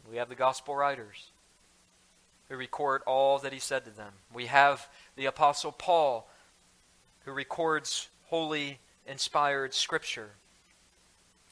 [0.09, 1.31] We have the gospel writers
[2.49, 4.13] who record all that he said to them.
[4.33, 6.29] We have the Apostle Paul
[7.25, 10.31] who records holy, inspired scripture.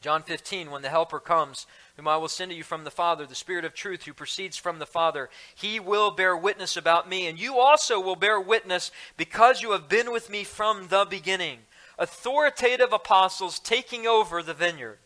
[0.02, 1.66] John 15, when the Helper comes,
[1.96, 4.58] whom I will send to you from the Father, the Spirit of truth who proceeds
[4.58, 8.92] from the Father, he will bear witness about me, and you also will bear witness
[9.16, 11.60] because you have been with me from the beginning.
[11.98, 15.00] Authoritative apostles taking over the vineyard,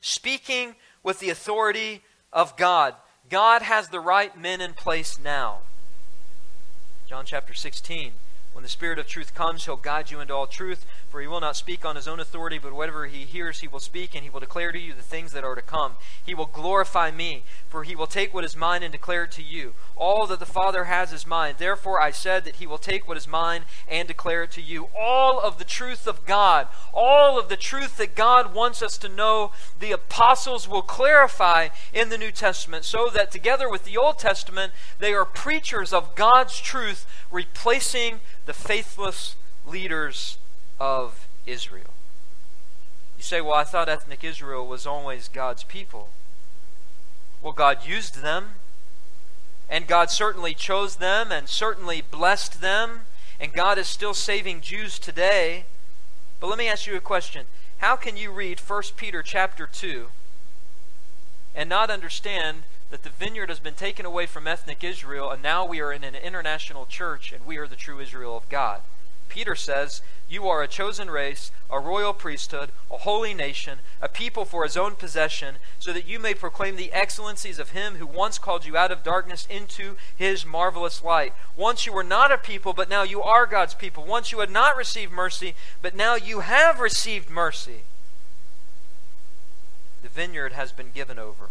[0.00, 2.02] speaking with the authority
[2.32, 2.94] of God.
[3.28, 5.58] God has the right men in place now.
[7.08, 8.12] John chapter 16.
[8.52, 11.40] When the Spirit of truth comes, he'll guide you into all truth, for he will
[11.40, 14.30] not speak on his own authority, but whatever he hears, he will speak, and he
[14.30, 15.96] will declare to you the things that are to come.
[16.24, 19.42] He will glorify me, for he will take what is mine and declare it to
[19.42, 19.74] you.
[19.94, 21.56] All that the Father has is mine.
[21.58, 24.88] Therefore I said that he will take what is mine and declare it to you.
[24.98, 29.08] All of the truth of God, all of the truth that God wants us to
[29.10, 34.18] know, the apostles will clarify in the New Testament, so that together with the Old
[34.18, 39.36] Testament, they are preachers of God's truth, replacing the faithless
[39.66, 40.38] leaders
[40.78, 41.94] of Israel.
[43.16, 46.08] You say, well, I thought ethnic Israel was always God's people.
[47.40, 48.54] Well, God used them,
[49.68, 53.02] and God certainly chose them and certainly blessed them,
[53.40, 55.64] and God is still saving Jews today.
[56.40, 57.46] But let me ask you a question.
[57.78, 60.06] How can you read 1 Peter chapter 2
[61.54, 65.64] and not understand that the vineyard has been taken away from ethnic Israel, and now
[65.64, 68.82] we are in an international church, and we are the true Israel of God.
[69.32, 74.44] Peter says, You are a chosen race, a royal priesthood, a holy nation, a people
[74.44, 78.36] for his own possession, so that you may proclaim the excellencies of him who once
[78.38, 81.32] called you out of darkness into his marvelous light.
[81.56, 84.04] Once you were not a people, but now you are God's people.
[84.04, 87.84] Once you had not received mercy, but now you have received mercy.
[90.02, 91.48] The vineyard has been given over.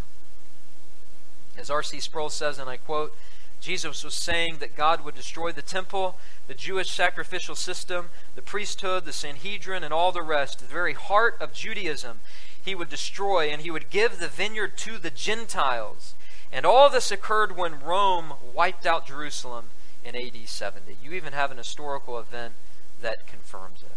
[1.57, 1.99] As R.C.
[1.99, 3.15] Sproul says, and I quote,
[3.61, 9.05] Jesus was saying that God would destroy the temple, the Jewish sacrificial system, the priesthood,
[9.05, 12.21] the Sanhedrin, and all the rest, the very heart of Judaism.
[12.63, 16.15] He would destroy, and he would give the vineyard to the Gentiles.
[16.51, 19.65] And all this occurred when Rome wiped out Jerusalem
[20.03, 20.97] in AD 70.
[21.01, 22.53] You even have an historical event
[23.01, 23.95] that confirms it.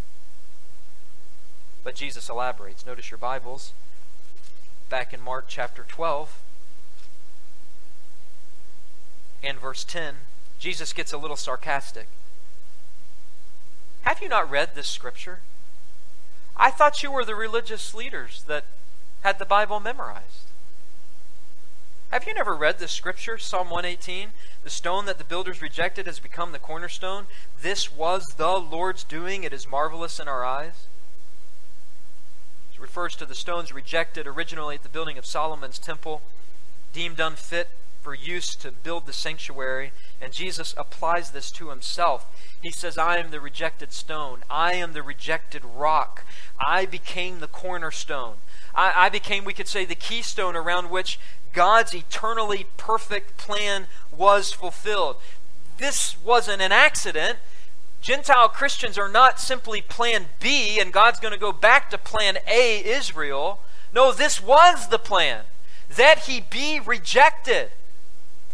[1.83, 2.87] But Jesus elaborates.
[2.87, 3.73] Notice your Bibles.
[4.91, 6.43] Back in Mark chapter 12
[9.47, 10.14] and verse 10,
[10.59, 12.09] Jesus gets a little sarcastic.
[14.03, 15.40] Have you not read this scripture?
[16.57, 18.64] I thought you were the religious leaders that
[19.22, 20.45] had the Bible memorized.
[22.11, 24.28] Have you never read this scripture, Psalm 118?
[24.62, 27.26] The stone that the builders rejected has become the cornerstone.
[27.61, 29.42] This was the Lord's doing.
[29.42, 30.86] It is marvelous in our eyes.
[32.72, 36.22] It refers to the stones rejected originally at the building of Solomon's temple,
[36.92, 37.68] deemed unfit
[38.05, 39.90] for use to build the sanctuary,
[40.20, 42.26] and Jesus applies this to himself.
[42.61, 44.44] He says, I am the rejected stone.
[44.50, 46.22] I am the rejected rock.
[46.61, 48.34] I became the cornerstone.
[48.74, 51.18] I, I became, we could say, the keystone around which
[51.55, 55.16] God's eternally perfect plan was fulfilled.
[55.78, 57.38] This wasn't an accident.
[58.02, 62.36] Gentile Christians are not simply plan B and God's going to go back to plan
[62.46, 63.61] A, Israel.
[63.94, 65.44] No, this was the plan
[65.96, 67.70] that he be rejected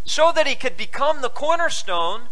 [0.04, 2.22] so that he could become the cornerstone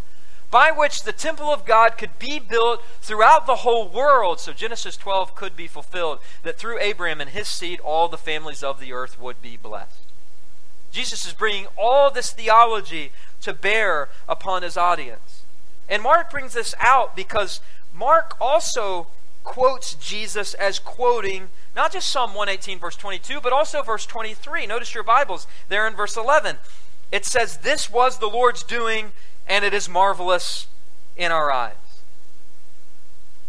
[0.51, 4.41] by which the temple of God could be built throughout the whole world.
[4.41, 8.63] So Genesis 12 could be fulfilled, that through Abraham and his seed, all the families
[8.63, 10.01] of the earth would be blessed.
[10.91, 13.13] Jesus is bringing all this theology
[13.43, 15.43] to bear upon his audience.
[15.89, 17.61] And Mark brings this out because
[17.93, 19.09] Mark also
[19.45, 24.67] quotes Jesus as quoting not just Psalm 118, verse 22, but also verse 23.
[24.67, 26.57] Notice your Bibles there in verse 11
[27.11, 29.13] it says, This was the Lord's doing,
[29.47, 30.67] and it is marvelous
[31.17, 31.75] in our eyes.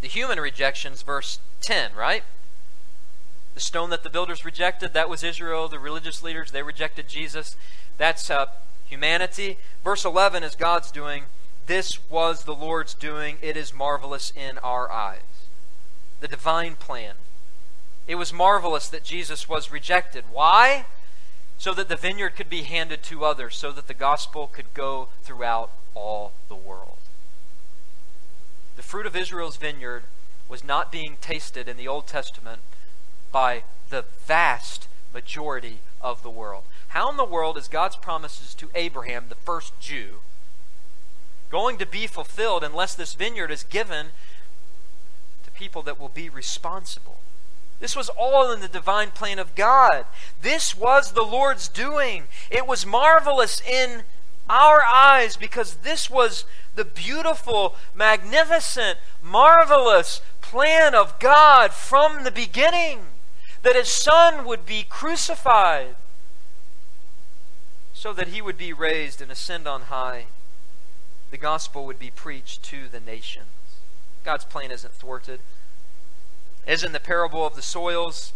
[0.02, 2.24] The human rejections, verse 10, right?
[3.54, 5.68] The stone that the builders rejected, that was Israel.
[5.68, 7.58] The religious leaders, they rejected Jesus.
[7.98, 8.46] That's uh,
[8.86, 9.58] humanity.
[9.84, 11.24] Verse 11 is God's doing.
[11.68, 13.38] This was the Lord's doing.
[13.42, 15.22] It is marvelous in our eyes.
[16.22, 17.16] The divine plan.
[18.08, 20.24] It was marvelous that Jesus was rejected.
[20.32, 20.86] Why?
[21.60, 25.10] So that the vineyard could be handed to others, so that the gospel could go
[25.24, 26.98] throughout all the world.
[28.78, 30.04] The fruit of Israel's vineyard
[30.48, 32.62] was not being tasted in the Old Testament
[33.30, 36.64] by the vast majority of the world.
[36.90, 40.22] How in the world is God's promises to Abraham, the first Jew,
[41.52, 44.08] going to be fulfilled unless this vineyard is given
[45.44, 47.18] to people that will be responsible?
[47.80, 50.06] This was all in the divine plan of God.
[50.42, 52.28] This was the Lord's doing.
[52.52, 54.04] It was marvelous in
[54.50, 63.00] our eyes because this was the beautiful, magnificent, marvelous plan of God from the beginning
[63.62, 65.96] that his son would be crucified
[67.94, 70.26] so that he would be raised and ascend on high.
[71.32, 73.48] The gospel would be preached to the nations.
[74.24, 75.42] God's plan isn't thwarted.
[76.70, 78.32] As in the parable of the soils,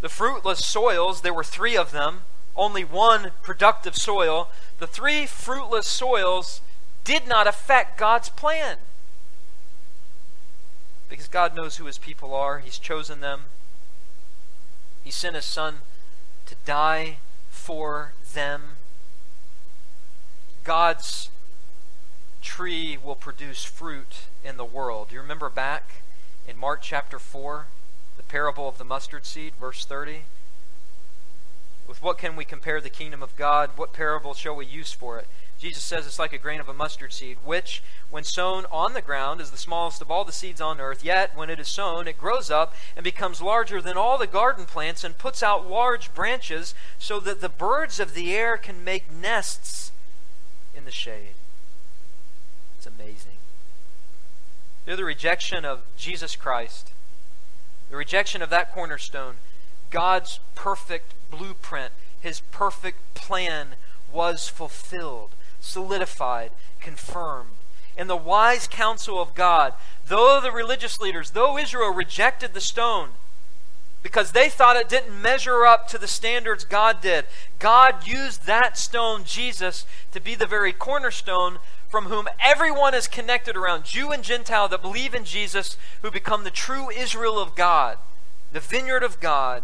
[0.00, 2.22] the fruitless soils, there were three of them,
[2.56, 4.48] only one productive soil.
[4.80, 6.60] The three fruitless soils
[7.04, 8.78] did not affect God's plan.
[11.08, 13.42] Because God knows who his people are, he's chosen them.
[15.04, 15.82] He sent his son
[16.46, 18.62] to die for them.
[20.64, 21.30] God's
[22.42, 25.12] tree will produce fruit in the world.
[25.12, 26.02] You remember back
[26.48, 27.66] in Mark chapter 4,
[28.16, 30.22] the parable of the mustard seed, verse 30?
[31.86, 33.70] With what can we compare the kingdom of God?
[33.76, 35.26] What parable shall we use for it?
[35.58, 39.00] Jesus says it's like a grain of a mustard seed, which, when sown on the
[39.00, 41.04] ground, is the smallest of all the seeds on earth.
[41.04, 44.66] Yet, when it is sown, it grows up and becomes larger than all the garden
[44.66, 49.10] plants and puts out large branches so that the birds of the air can make
[49.10, 49.92] nests
[50.76, 51.34] in the shade.
[52.76, 53.33] It's amazing.
[54.84, 56.92] They're the rejection of Jesus Christ,
[57.90, 59.36] the rejection of that cornerstone,
[59.90, 63.76] God's perfect blueprint, his perfect plan
[64.12, 65.30] was fulfilled,
[65.60, 67.50] solidified, confirmed.
[67.96, 69.74] In the wise counsel of God,
[70.06, 73.10] though the religious leaders, though Israel rejected the stone,
[74.02, 77.24] because they thought it didn't measure up to the standards God did.
[77.58, 81.58] God used that stone, Jesus, to be the very cornerstone
[81.94, 86.42] from whom everyone is connected around, Jew and Gentile that believe in Jesus, who become
[86.42, 87.98] the true Israel of God,
[88.50, 89.62] the vineyard of God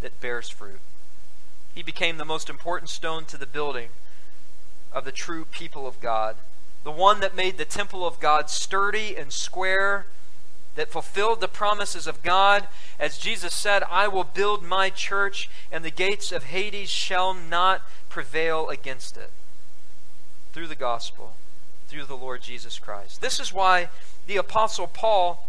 [0.00, 0.80] that bears fruit.
[1.74, 3.90] He became the most important stone to the building
[4.94, 6.36] of the true people of God,
[6.84, 10.06] the one that made the temple of God sturdy and square,
[10.74, 12.66] that fulfilled the promises of God.
[12.98, 17.82] As Jesus said, I will build my church, and the gates of Hades shall not
[18.08, 19.32] prevail against it
[20.52, 21.34] through the gospel,
[21.88, 23.20] through the Lord Jesus Christ.
[23.20, 23.88] This is why
[24.26, 25.48] the Apostle Paul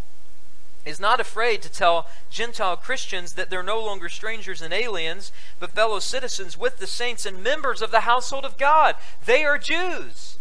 [0.84, 5.70] is not afraid to tell Gentile Christians that they're no longer strangers and aliens, but
[5.70, 8.94] fellow citizens with the saints and members of the household of God.
[9.24, 10.33] They are Jews,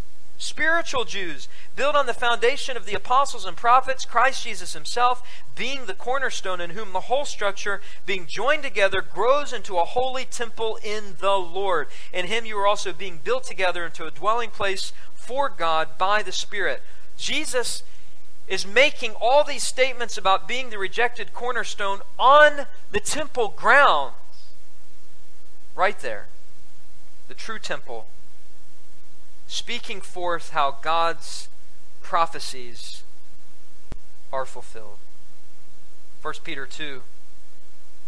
[0.43, 5.23] spiritual Jews, built on the foundation of the apostles and prophets, Christ Jesus himself
[5.55, 10.25] being the cornerstone, in whom the whole structure, being joined together, grows into a holy
[10.25, 11.87] temple in the Lord.
[12.11, 16.21] In him you are also being built together into a dwelling place for God by
[16.21, 16.81] the Spirit.
[17.17, 17.83] Jesus
[18.47, 24.15] is making all these statements about being the rejected cornerstone on the temple grounds.
[25.75, 26.27] Right there.
[27.29, 28.07] The true temple.
[29.53, 31.47] Speaking forth how God's
[32.01, 33.03] prophecies
[34.31, 34.97] are fulfilled.
[36.23, 37.03] 1 Peter 2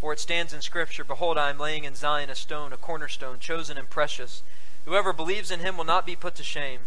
[0.01, 3.37] For it stands in Scripture Behold, I am laying in Zion a stone, a cornerstone,
[3.37, 4.41] chosen and precious.
[4.85, 6.79] Whoever believes in him will not be put to shame.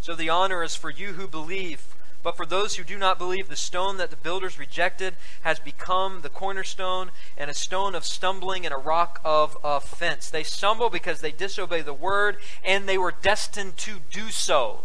[0.00, 1.89] So the honor is for you who believe.
[2.22, 6.20] But for those who do not believe, the stone that the builders rejected has become
[6.20, 10.28] the cornerstone and a stone of stumbling and a rock of offense.
[10.28, 14.82] They stumble because they disobey the word, and they were destined to do so.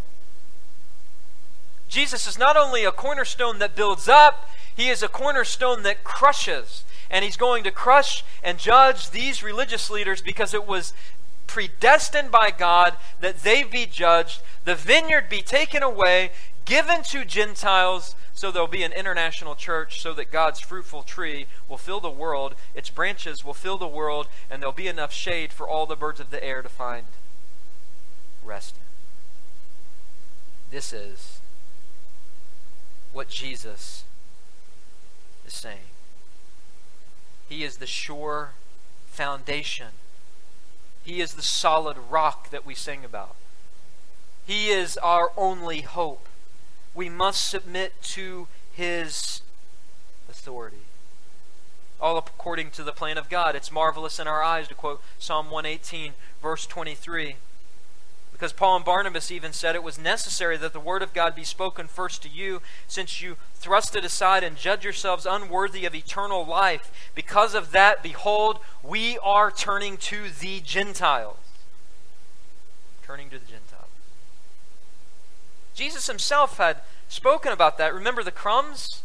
[1.90, 6.84] Jesus is not only a cornerstone that builds up, he is a cornerstone that crushes.
[7.10, 10.94] And he's going to crush and judge these religious leaders because it was
[11.48, 16.32] predestined by God that they be judged, the vineyard be taken away,
[16.66, 21.78] given to Gentiles, so there'll be an international church, so that God's fruitful tree will
[21.78, 25.68] fill the world, its branches will fill the world, and there'll be enough shade for
[25.68, 27.05] all the birds of the air to find
[28.43, 28.76] rest.
[30.72, 31.39] This is
[33.13, 34.03] what Jesus
[35.47, 35.88] is saying.
[37.47, 38.51] He is the sure
[39.07, 39.89] foundation.
[41.03, 43.36] He is the solid rock that we sing about.
[44.45, 46.28] He is our only hope
[46.96, 49.41] we must submit to his
[50.30, 50.78] authority.
[52.00, 53.56] All according to the plan of God.
[53.56, 57.36] It's marvelous in our eyes, to quote Psalm 118, verse 23.
[58.32, 61.46] Because Paul and Barnabas even said it was necessary that the word of God be
[61.46, 66.46] spoken first to you, since you thrust it aside and judge yourselves unworthy of eternal
[66.46, 66.91] life.
[67.16, 71.38] Because of that, behold, we are turning to the Gentiles.
[73.04, 73.75] Turning to the Gentiles.
[75.76, 76.78] Jesus himself had
[77.10, 77.94] spoken about that.
[77.94, 79.04] Remember the crumbs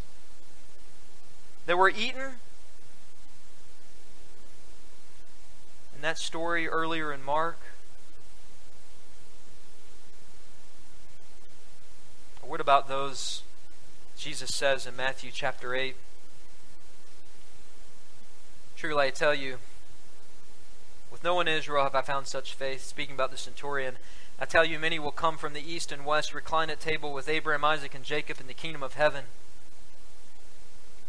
[1.65, 2.37] that were eaten?
[5.95, 7.59] In that story earlier in Mark.
[12.51, 13.43] what about those
[14.17, 15.95] Jesus says in Matthew chapter 8?
[18.75, 19.55] Truly I tell you,
[21.09, 23.95] with no one in Israel have I found such faith, speaking about the centurion.
[24.41, 27.29] I tell you, many will come from the east and west, recline at table with
[27.29, 29.25] Abraham, Isaac, and Jacob in the kingdom of heaven.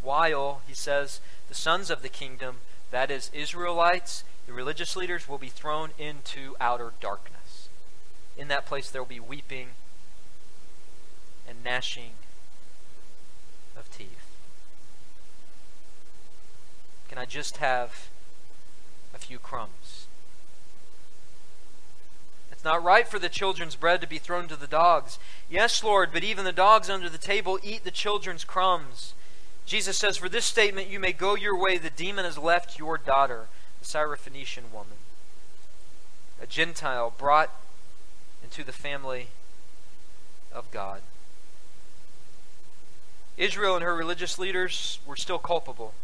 [0.03, 2.57] While, he says, the sons of the kingdom,
[2.91, 7.71] that is, Israelites, the religious leaders, will be thrown into outer darkness.
[8.37, 9.69] In that place there will be weeping
[11.49, 12.13] and gnashing
[13.79, 14.37] of teeth.
[17.09, 18.09] Can I just have
[19.15, 20.02] a few crumbs?
[22.63, 25.19] It's not right for the children's bread to be thrown to the dogs.
[25.51, 29.15] Yes, Lord, but even the dogs under the table eat the children's crumbs.
[29.67, 31.77] Jesus says, For this statement you may go your way.
[31.77, 33.47] The demon has left your daughter,
[33.81, 34.99] the Syrophoenician woman,
[36.41, 37.51] a Gentile brought
[38.45, 39.27] into the family
[40.53, 41.01] of God.
[43.37, 45.95] Israel and her religious leaders were still culpable.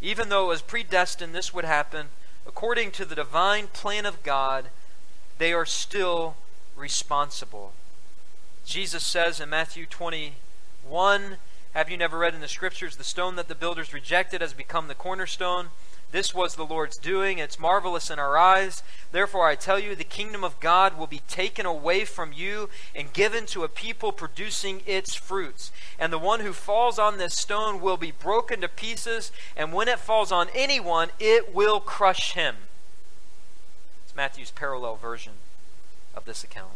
[0.00, 2.06] Even though it was predestined this would happen,
[2.46, 4.70] according to the divine plan of God,
[5.38, 6.36] they are still
[6.76, 7.72] responsible.
[8.64, 11.36] Jesus says in Matthew 21,
[11.72, 14.88] Have you never read in the scriptures, the stone that the builders rejected has become
[14.88, 15.68] the cornerstone?
[16.14, 17.38] This was the Lord's doing.
[17.38, 18.84] It's marvelous in our eyes.
[19.10, 23.12] Therefore, I tell you, the kingdom of God will be taken away from you and
[23.12, 25.72] given to a people producing its fruits.
[25.98, 29.88] And the one who falls on this stone will be broken to pieces, and when
[29.88, 32.54] it falls on anyone, it will crush him.
[34.16, 35.34] Matthew's parallel version
[36.14, 36.74] of this account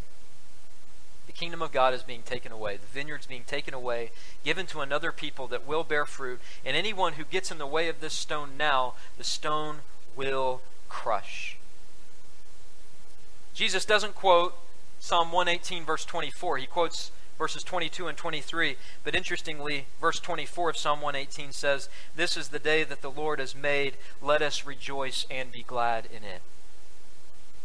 [1.27, 2.77] The kingdom of God is being taken away.
[2.77, 4.11] The vineyard's being taken away,
[4.45, 6.41] given to another people that will bear fruit.
[6.65, 9.79] And anyone who gets in the way of this stone now, the stone
[10.17, 11.57] will crush.
[13.55, 14.55] Jesus doesn't quote
[15.01, 16.59] Psalm 118, verse 24.
[16.59, 18.77] He quotes verses 22 and 23.
[19.05, 23.39] But interestingly, verse 24 of Psalm 118 says, This is the day that the Lord
[23.39, 23.95] has made.
[24.21, 26.43] Let us rejoice and be glad in it.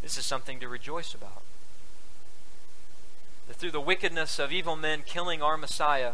[0.03, 1.41] This is something to rejoice about
[3.47, 6.13] that through the wickedness of evil men killing our Messiah,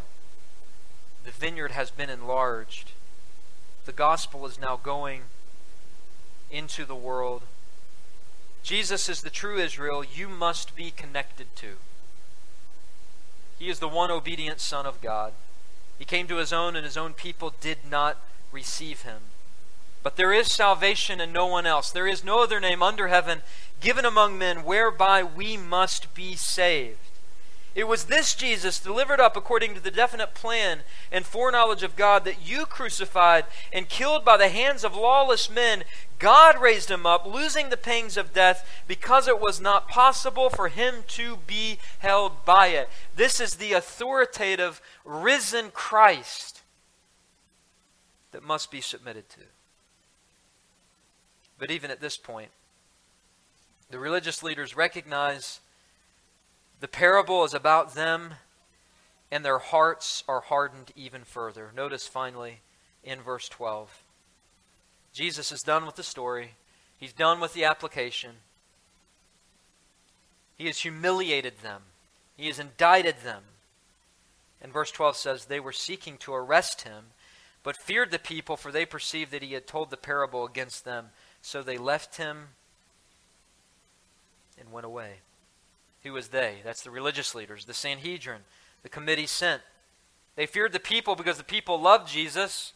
[1.24, 2.92] the vineyard has been enlarged.
[3.86, 5.24] The gospel is now going
[6.52, 7.44] into the world.
[8.64, 11.74] Jesus is the true Israel you must be connected to.
[13.58, 15.34] He is the one obedient Son of God.
[15.98, 18.18] He came to his own, and his own people did not
[18.52, 19.22] receive him.
[20.02, 21.92] But there is salvation in no one else.
[21.92, 23.42] There is no other name under heaven
[23.82, 26.98] given among men whereby we must be saved.
[27.76, 30.80] It was this Jesus, delivered up according to the definite plan
[31.12, 35.84] and foreknowledge of God, that you crucified and killed by the hands of lawless men.
[36.18, 40.68] God raised him up, losing the pangs of death, because it was not possible for
[40.70, 42.90] him to be held by it.
[43.16, 46.64] This is the authoritative, risen Christ
[48.32, 49.42] that must be submitted to.
[51.60, 52.50] But even at this point,
[53.92, 55.60] the religious leaders recognize
[56.80, 58.36] the parable is about them,
[59.32, 61.72] and their hearts are hardened even further.
[61.76, 62.62] Notice finally
[63.04, 64.04] in verse 12
[65.14, 66.52] Jesus is done with the story,
[66.98, 68.32] he's done with the application.
[70.56, 71.82] He has humiliated them,
[72.38, 73.44] he has indicted them.
[74.62, 77.06] And verse 12 says, They were seeking to arrest him,
[77.64, 81.12] but feared the people, for they perceived that he had told the parable against them.
[81.42, 82.50] So they left him
[84.60, 85.20] and went away.
[86.04, 86.58] Who was they?
[86.64, 88.42] That's the religious leaders, the Sanhedrin,
[88.84, 89.62] the committee sent.
[90.36, 92.74] They feared the people because the people loved Jesus.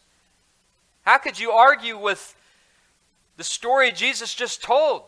[1.02, 2.34] How could you argue with
[3.36, 5.02] the story Jesus just told?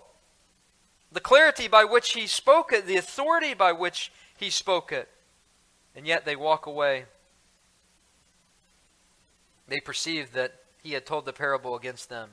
[1.13, 5.09] The clarity by which he spoke it, the authority by which he spoke it.
[5.95, 7.05] And yet they walk away.
[9.69, 12.31] They perceived that he had told the parable against them.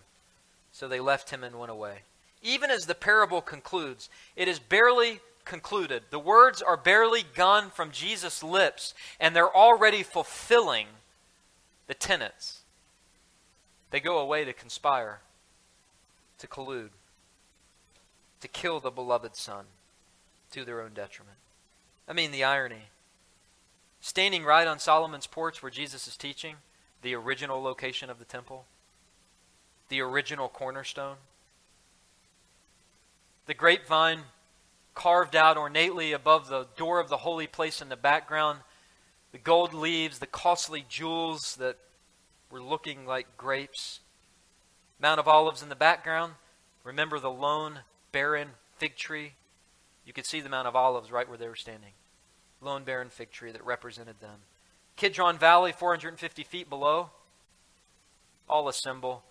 [0.73, 1.99] So they left him and went away.
[2.41, 6.03] Even as the parable concludes, it is barely concluded.
[6.09, 10.87] The words are barely gone from Jesus' lips, and they're already fulfilling
[11.87, 12.63] the tenets.
[13.91, 15.21] They go away to conspire,
[16.39, 16.89] to collude,
[18.41, 19.65] to kill the beloved Son.
[20.53, 21.37] to their own detriment.
[22.07, 22.89] I mean, the irony.
[24.01, 26.57] Standing right on Solomon's porch where Jesus is teaching,
[27.01, 28.65] the original location of the temple,
[29.93, 31.17] the original cornerstone,
[33.45, 34.21] the grapevine
[34.95, 38.57] carved out ornately above the door of the holy place in the background,
[39.31, 41.77] the gold leaves, the costly jewels that
[42.49, 43.99] were looking like grapes.
[44.99, 46.33] Mount of Olives in the background.
[46.83, 47.81] Remember the lone,
[48.11, 49.33] barren fig tree?
[50.07, 51.93] You could see the Mount of Olives right where they were standing.
[52.61, 54.39] Lone, barren fig tree that represented them.
[54.95, 57.11] Kidron Valley, 450 feet below.
[58.49, 59.23] All a symbol.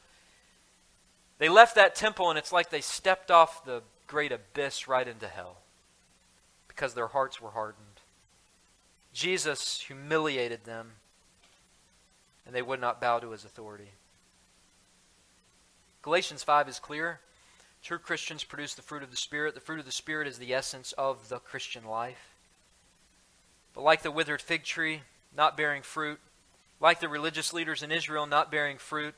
[1.38, 5.28] They left that temple, and it's like they stepped off the great abyss right into
[5.28, 5.58] hell
[6.68, 7.86] because their hearts were hardened.
[9.12, 10.92] Jesus humiliated them,
[12.46, 13.90] and they would not bow to his authority.
[16.02, 17.20] Galatians 5 is clear.
[17.82, 19.54] True Christians produce the fruit of the Spirit.
[19.54, 22.34] The fruit of the Spirit is the essence of the Christian life.
[23.74, 25.02] But like the withered fig tree,
[25.36, 26.20] not bearing fruit,
[26.80, 29.14] like the religious leaders in Israel not bearing fruit,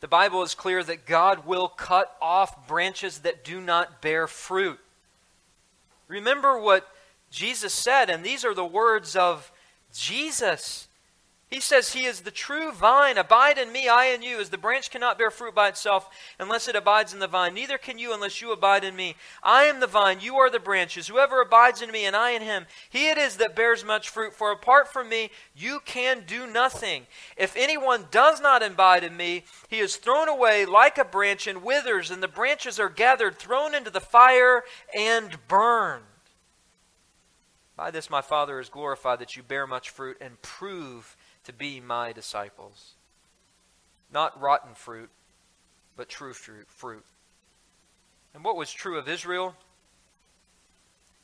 [0.00, 4.78] the Bible is clear that God will cut off branches that do not bear fruit.
[6.08, 6.88] Remember what
[7.30, 9.52] Jesus said, and these are the words of
[9.94, 10.88] Jesus.
[11.50, 13.18] He says, He is the true vine.
[13.18, 14.38] Abide in me, I in you.
[14.38, 17.76] As the branch cannot bear fruit by itself unless it abides in the vine, neither
[17.76, 19.16] can you unless you abide in me.
[19.42, 21.08] I am the vine, you are the branches.
[21.08, 24.32] Whoever abides in me and I in him, he it is that bears much fruit.
[24.32, 27.08] For apart from me, you can do nothing.
[27.36, 31.64] If anyone does not abide in me, he is thrown away like a branch and
[31.64, 34.62] withers, and the branches are gathered, thrown into the fire,
[34.96, 36.04] and burned.
[37.76, 41.80] By this my Father is glorified that you bear much fruit and prove to be
[41.80, 42.92] my disciples.
[44.12, 45.10] Not rotten fruit,
[45.96, 47.04] but true fruit.
[48.34, 49.54] And what was true of Israel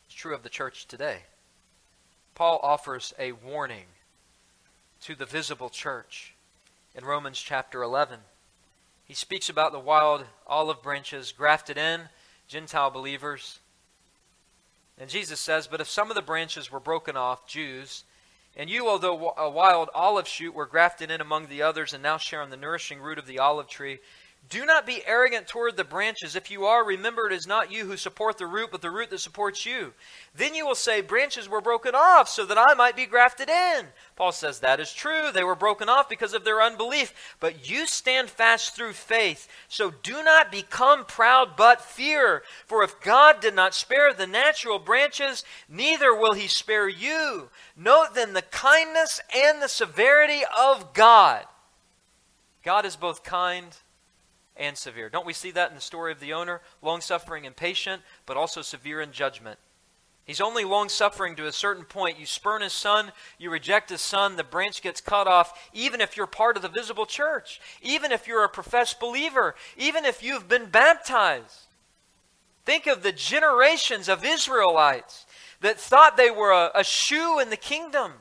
[0.08, 1.18] is true of the church today.
[2.34, 3.86] Paul offers a warning
[5.02, 6.34] to the visible church
[6.94, 8.20] in Romans chapter 11.
[9.04, 12.02] He speaks about the wild olive branches grafted in,
[12.48, 13.60] Gentile believers.
[14.98, 18.04] And Jesus says, But if some of the branches were broken off, Jews,
[18.56, 22.16] and you, although a wild olive shoot, were grafted in among the others and now
[22.16, 23.98] share on the nourishing root of the olive tree.
[24.48, 26.36] Do not be arrogant toward the branches.
[26.36, 29.10] If you are, remember it is not you who support the root, but the root
[29.10, 29.92] that supports you.
[30.36, 33.86] Then you will say, Branches were broken off so that I might be grafted in.
[34.14, 35.32] Paul says that is true.
[35.32, 37.36] They were broken off because of their unbelief.
[37.40, 39.48] But you stand fast through faith.
[39.68, 42.44] So do not become proud, but fear.
[42.66, 47.48] For if God did not spare the natural branches, neither will he spare you.
[47.76, 51.46] Note then the kindness and the severity of God.
[52.62, 53.76] God is both kind
[54.58, 55.08] and severe.
[55.08, 56.60] Don't we see that in the story of the owner?
[56.82, 59.58] Long suffering and patient, but also severe in judgment.
[60.24, 62.18] He's only long suffering to a certain point.
[62.18, 66.16] You spurn his son, you reject his son, the branch gets cut off, even if
[66.16, 70.48] you're part of the visible church, even if you're a professed believer, even if you've
[70.48, 71.66] been baptized.
[72.64, 75.26] Think of the generations of Israelites
[75.60, 78.14] that thought they were a, a shoe in the kingdom.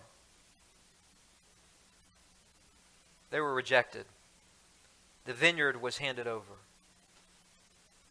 [3.32, 4.06] They were rejected
[5.26, 6.60] the vineyard was handed over.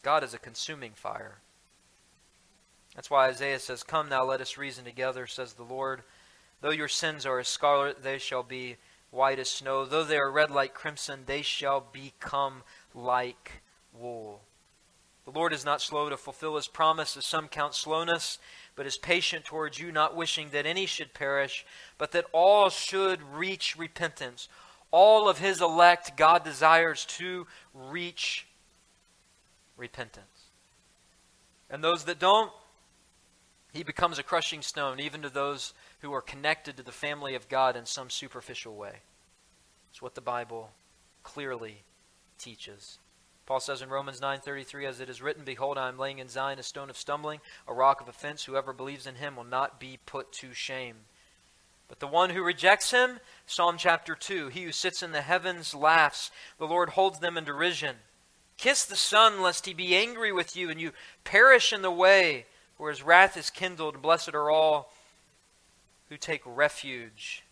[0.02, 1.38] God is a consuming fire.
[2.94, 6.02] That's why Isaiah says, Come now, let us reason together, says the Lord.
[6.60, 8.76] Though your sins are as scarlet, they shall be
[9.10, 9.84] white as snow.
[9.84, 12.62] Though they are red like crimson, they shall become
[12.94, 13.62] like
[13.92, 14.42] wool.
[15.24, 18.38] The Lord is not slow to fulfill his promise, as some count slowness,
[18.76, 21.64] but is patient towards you, not wishing that any should perish,
[21.96, 24.48] but that all should reach repentance
[24.94, 28.46] all of his elect, God desires to reach
[29.76, 30.50] repentance.
[31.68, 32.52] And those that don't,
[33.72, 37.48] he becomes a crushing stone, even to those who are connected to the family of
[37.48, 39.00] God in some superficial way.
[39.90, 40.70] It's what the Bible
[41.24, 41.82] clearly
[42.38, 43.00] teaches.
[43.46, 46.60] Paul says in Romans 9:33 as it is written behold I am laying in Zion
[46.60, 49.98] a stone of stumbling a rock of offense whoever believes in him will not be
[50.06, 51.06] put to shame.
[51.88, 55.74] But the one who rejects him, Psalm chapter 2, he who sits in the heavens
[55.74, 56.30] laughs.
[56.58, 57.96] The Lord holds them in derision.
[58.56, 60.92] Kiss the Son, lest he be angry with you and you
[61.24, 62.46] perish in the way,
[62.76, 64.00] for his wrath is kindled.
[64.00, 64.92] Blessed are all
[66.08, 67.42] who take refuge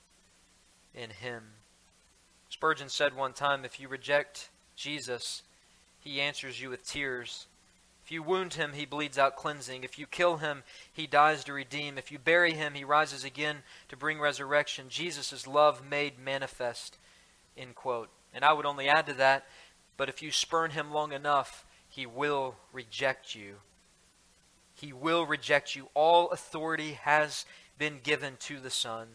[0.95, 1.43] in him.
[2.49, 5.43] Spurgeon said one time if you reject Jesus,
[5.99, 7.47] he answers you with tears.
[8.12, 9.84] You wound him, he bleeds out cleansing.
[9.84, 11.97] If you kill him, he dies to redeem.
[11.97, 14.86] If you bury him, he rises again to bring resurrection.
[14.90, 16.98] Jesus is love made manifest.
[17.56, 18.10] End quote.
[18.34, 19.47] And I would only add to that,
[19.97, 23.55] but if you spurn him long enough, he will reject you.
[24.74, 25.89] he will reject you.
[25.94, 27.47] All authority has
[27.78, 29.06] been given to the Son.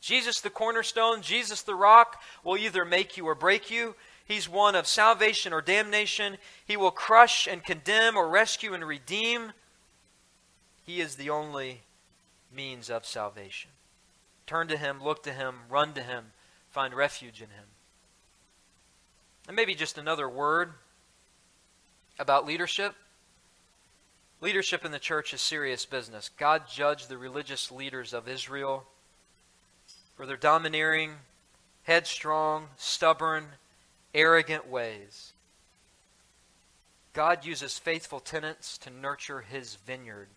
[0.00, 3.94] Jesus, the cornerstone, Jesus, the rock, will either make you or break you.
[4.24, 6.38] He's one of salvation or damnation.
[6.64, 9.52] He will crush and condemn or rescue and redeem.
[10.84, 11.82] He is the only
[12.54, 13.70] means of salvation.
[14.46, 16.26] Turn to Him, look to Him, run to Him,
[16.70, 17.64] find refuge in Him.
[19.46, 20.72] And maybe just another word
[22.18, 22.94] about leadership.
[24.40, 26.30] Leadership in the church is serious business.
[26.36, 28.84] God judged the religious leaders of Israel
[30.16, 31.12] for their domineering,
[31.84, 33.46] headstrong, stubborn,
[34.14, 35.32] arrogant ways.
[37.12, 40.28] God uses faithful tenants to nurture his vineyard.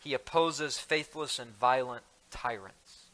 [0.00, 3.04] He opposes faithless and violent tyrants.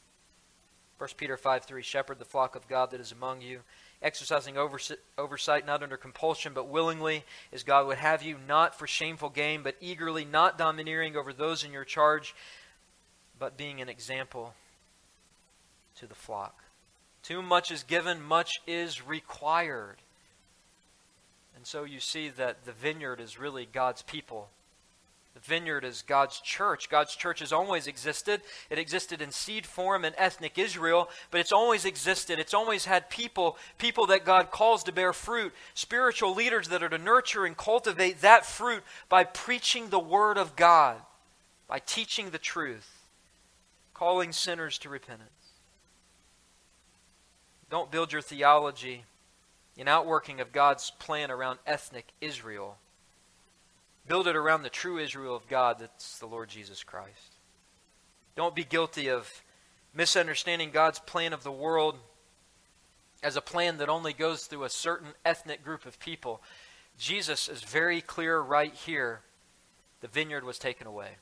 [0.98, 3.60] 1 Peter 5 3 Shepherd the flock of God that is among you
[4.04, 9.30] exercising oversight not under compulsion but willingly, as God would have you, not for shameful
[9.30, 12.34] gain, but eagerly, not domineering over those in your charge,
[13.38, 14.54] but being an example
[15.96, 16.63] to the flock.
[17.24, 19.96] Too much is given, much is required.
[21.56, 24.50] And so you see that the vineyard is really God's people
[25.34, 26.88] the vineyard is God's church.
[26.88, 28.40] God's church has always existed.
[28.70, 32.38] It existed in seed form in ethnic Israel, but it's always existed.
[32.38, 36.88] It's always had people, people that God calls to bear fruit, spiritual leaders that are
[36.88, 40.98] to nurture and cultivate that fruit by preaching the word of God,
[41.66, 43.04] by teaching the truth,
[43.92, 45.30] calling sinners to repentance.
[47.74, 49.02] Don't build your theology
[49.76, 52.78] in outworking of God's plan around ethnic Israel.
[54.06, 57.34] Build it around the true Israel of God that's the Lord Jesus Christ.
[58.36, 59.28] Don't be guilty of
[59.92, 61.96] misunderstanding God's plan of the world
[63.24, 66.40] as a plan that only goes through a certain ethnic group of people.
[66.96, 69.22] Jesus is very clear right here.
[70.00, 71.16] The vineyard was taken away.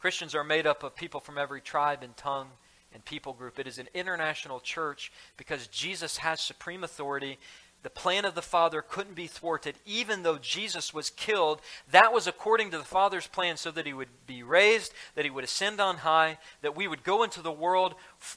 [0.00, 2.48] Christians are made up of people from every tribe and tongue
[2.94, 3.58] and people group.
[3.58, 7.38] It is an international church because Jesus has supreme authority
[7.82, 11.60] the plan of the Father couldn't be thwarted, even though Jesus was killed.
[11.90, 15.30] That was according to the Father's plan, so that he would be raised, that he
[15.30, 17.94] would ascend on high, that we would go into the world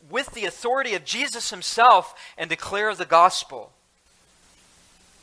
[0.09, 3.71] with the authority of Jesus himself and declare the gospel,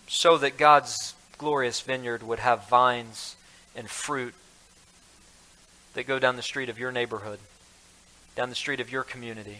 [0.06, 3.34] so that God's glorious vineyard would have vines
[3.74, 4.34] and fruit
[5.94, 7.40] that go down the street of your neighborhood,
[8.34, 9.58] down the street of your community,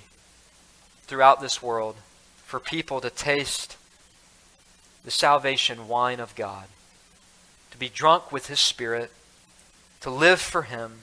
[1.05, 1.97] throughout this world,
[2.45, 3.77] for people to taste
[5.05, 6.67] the salvation wine of God,
[7.71, 9.11] to be drunk with His Spirit,
[10.01, 11.01] to live for Him,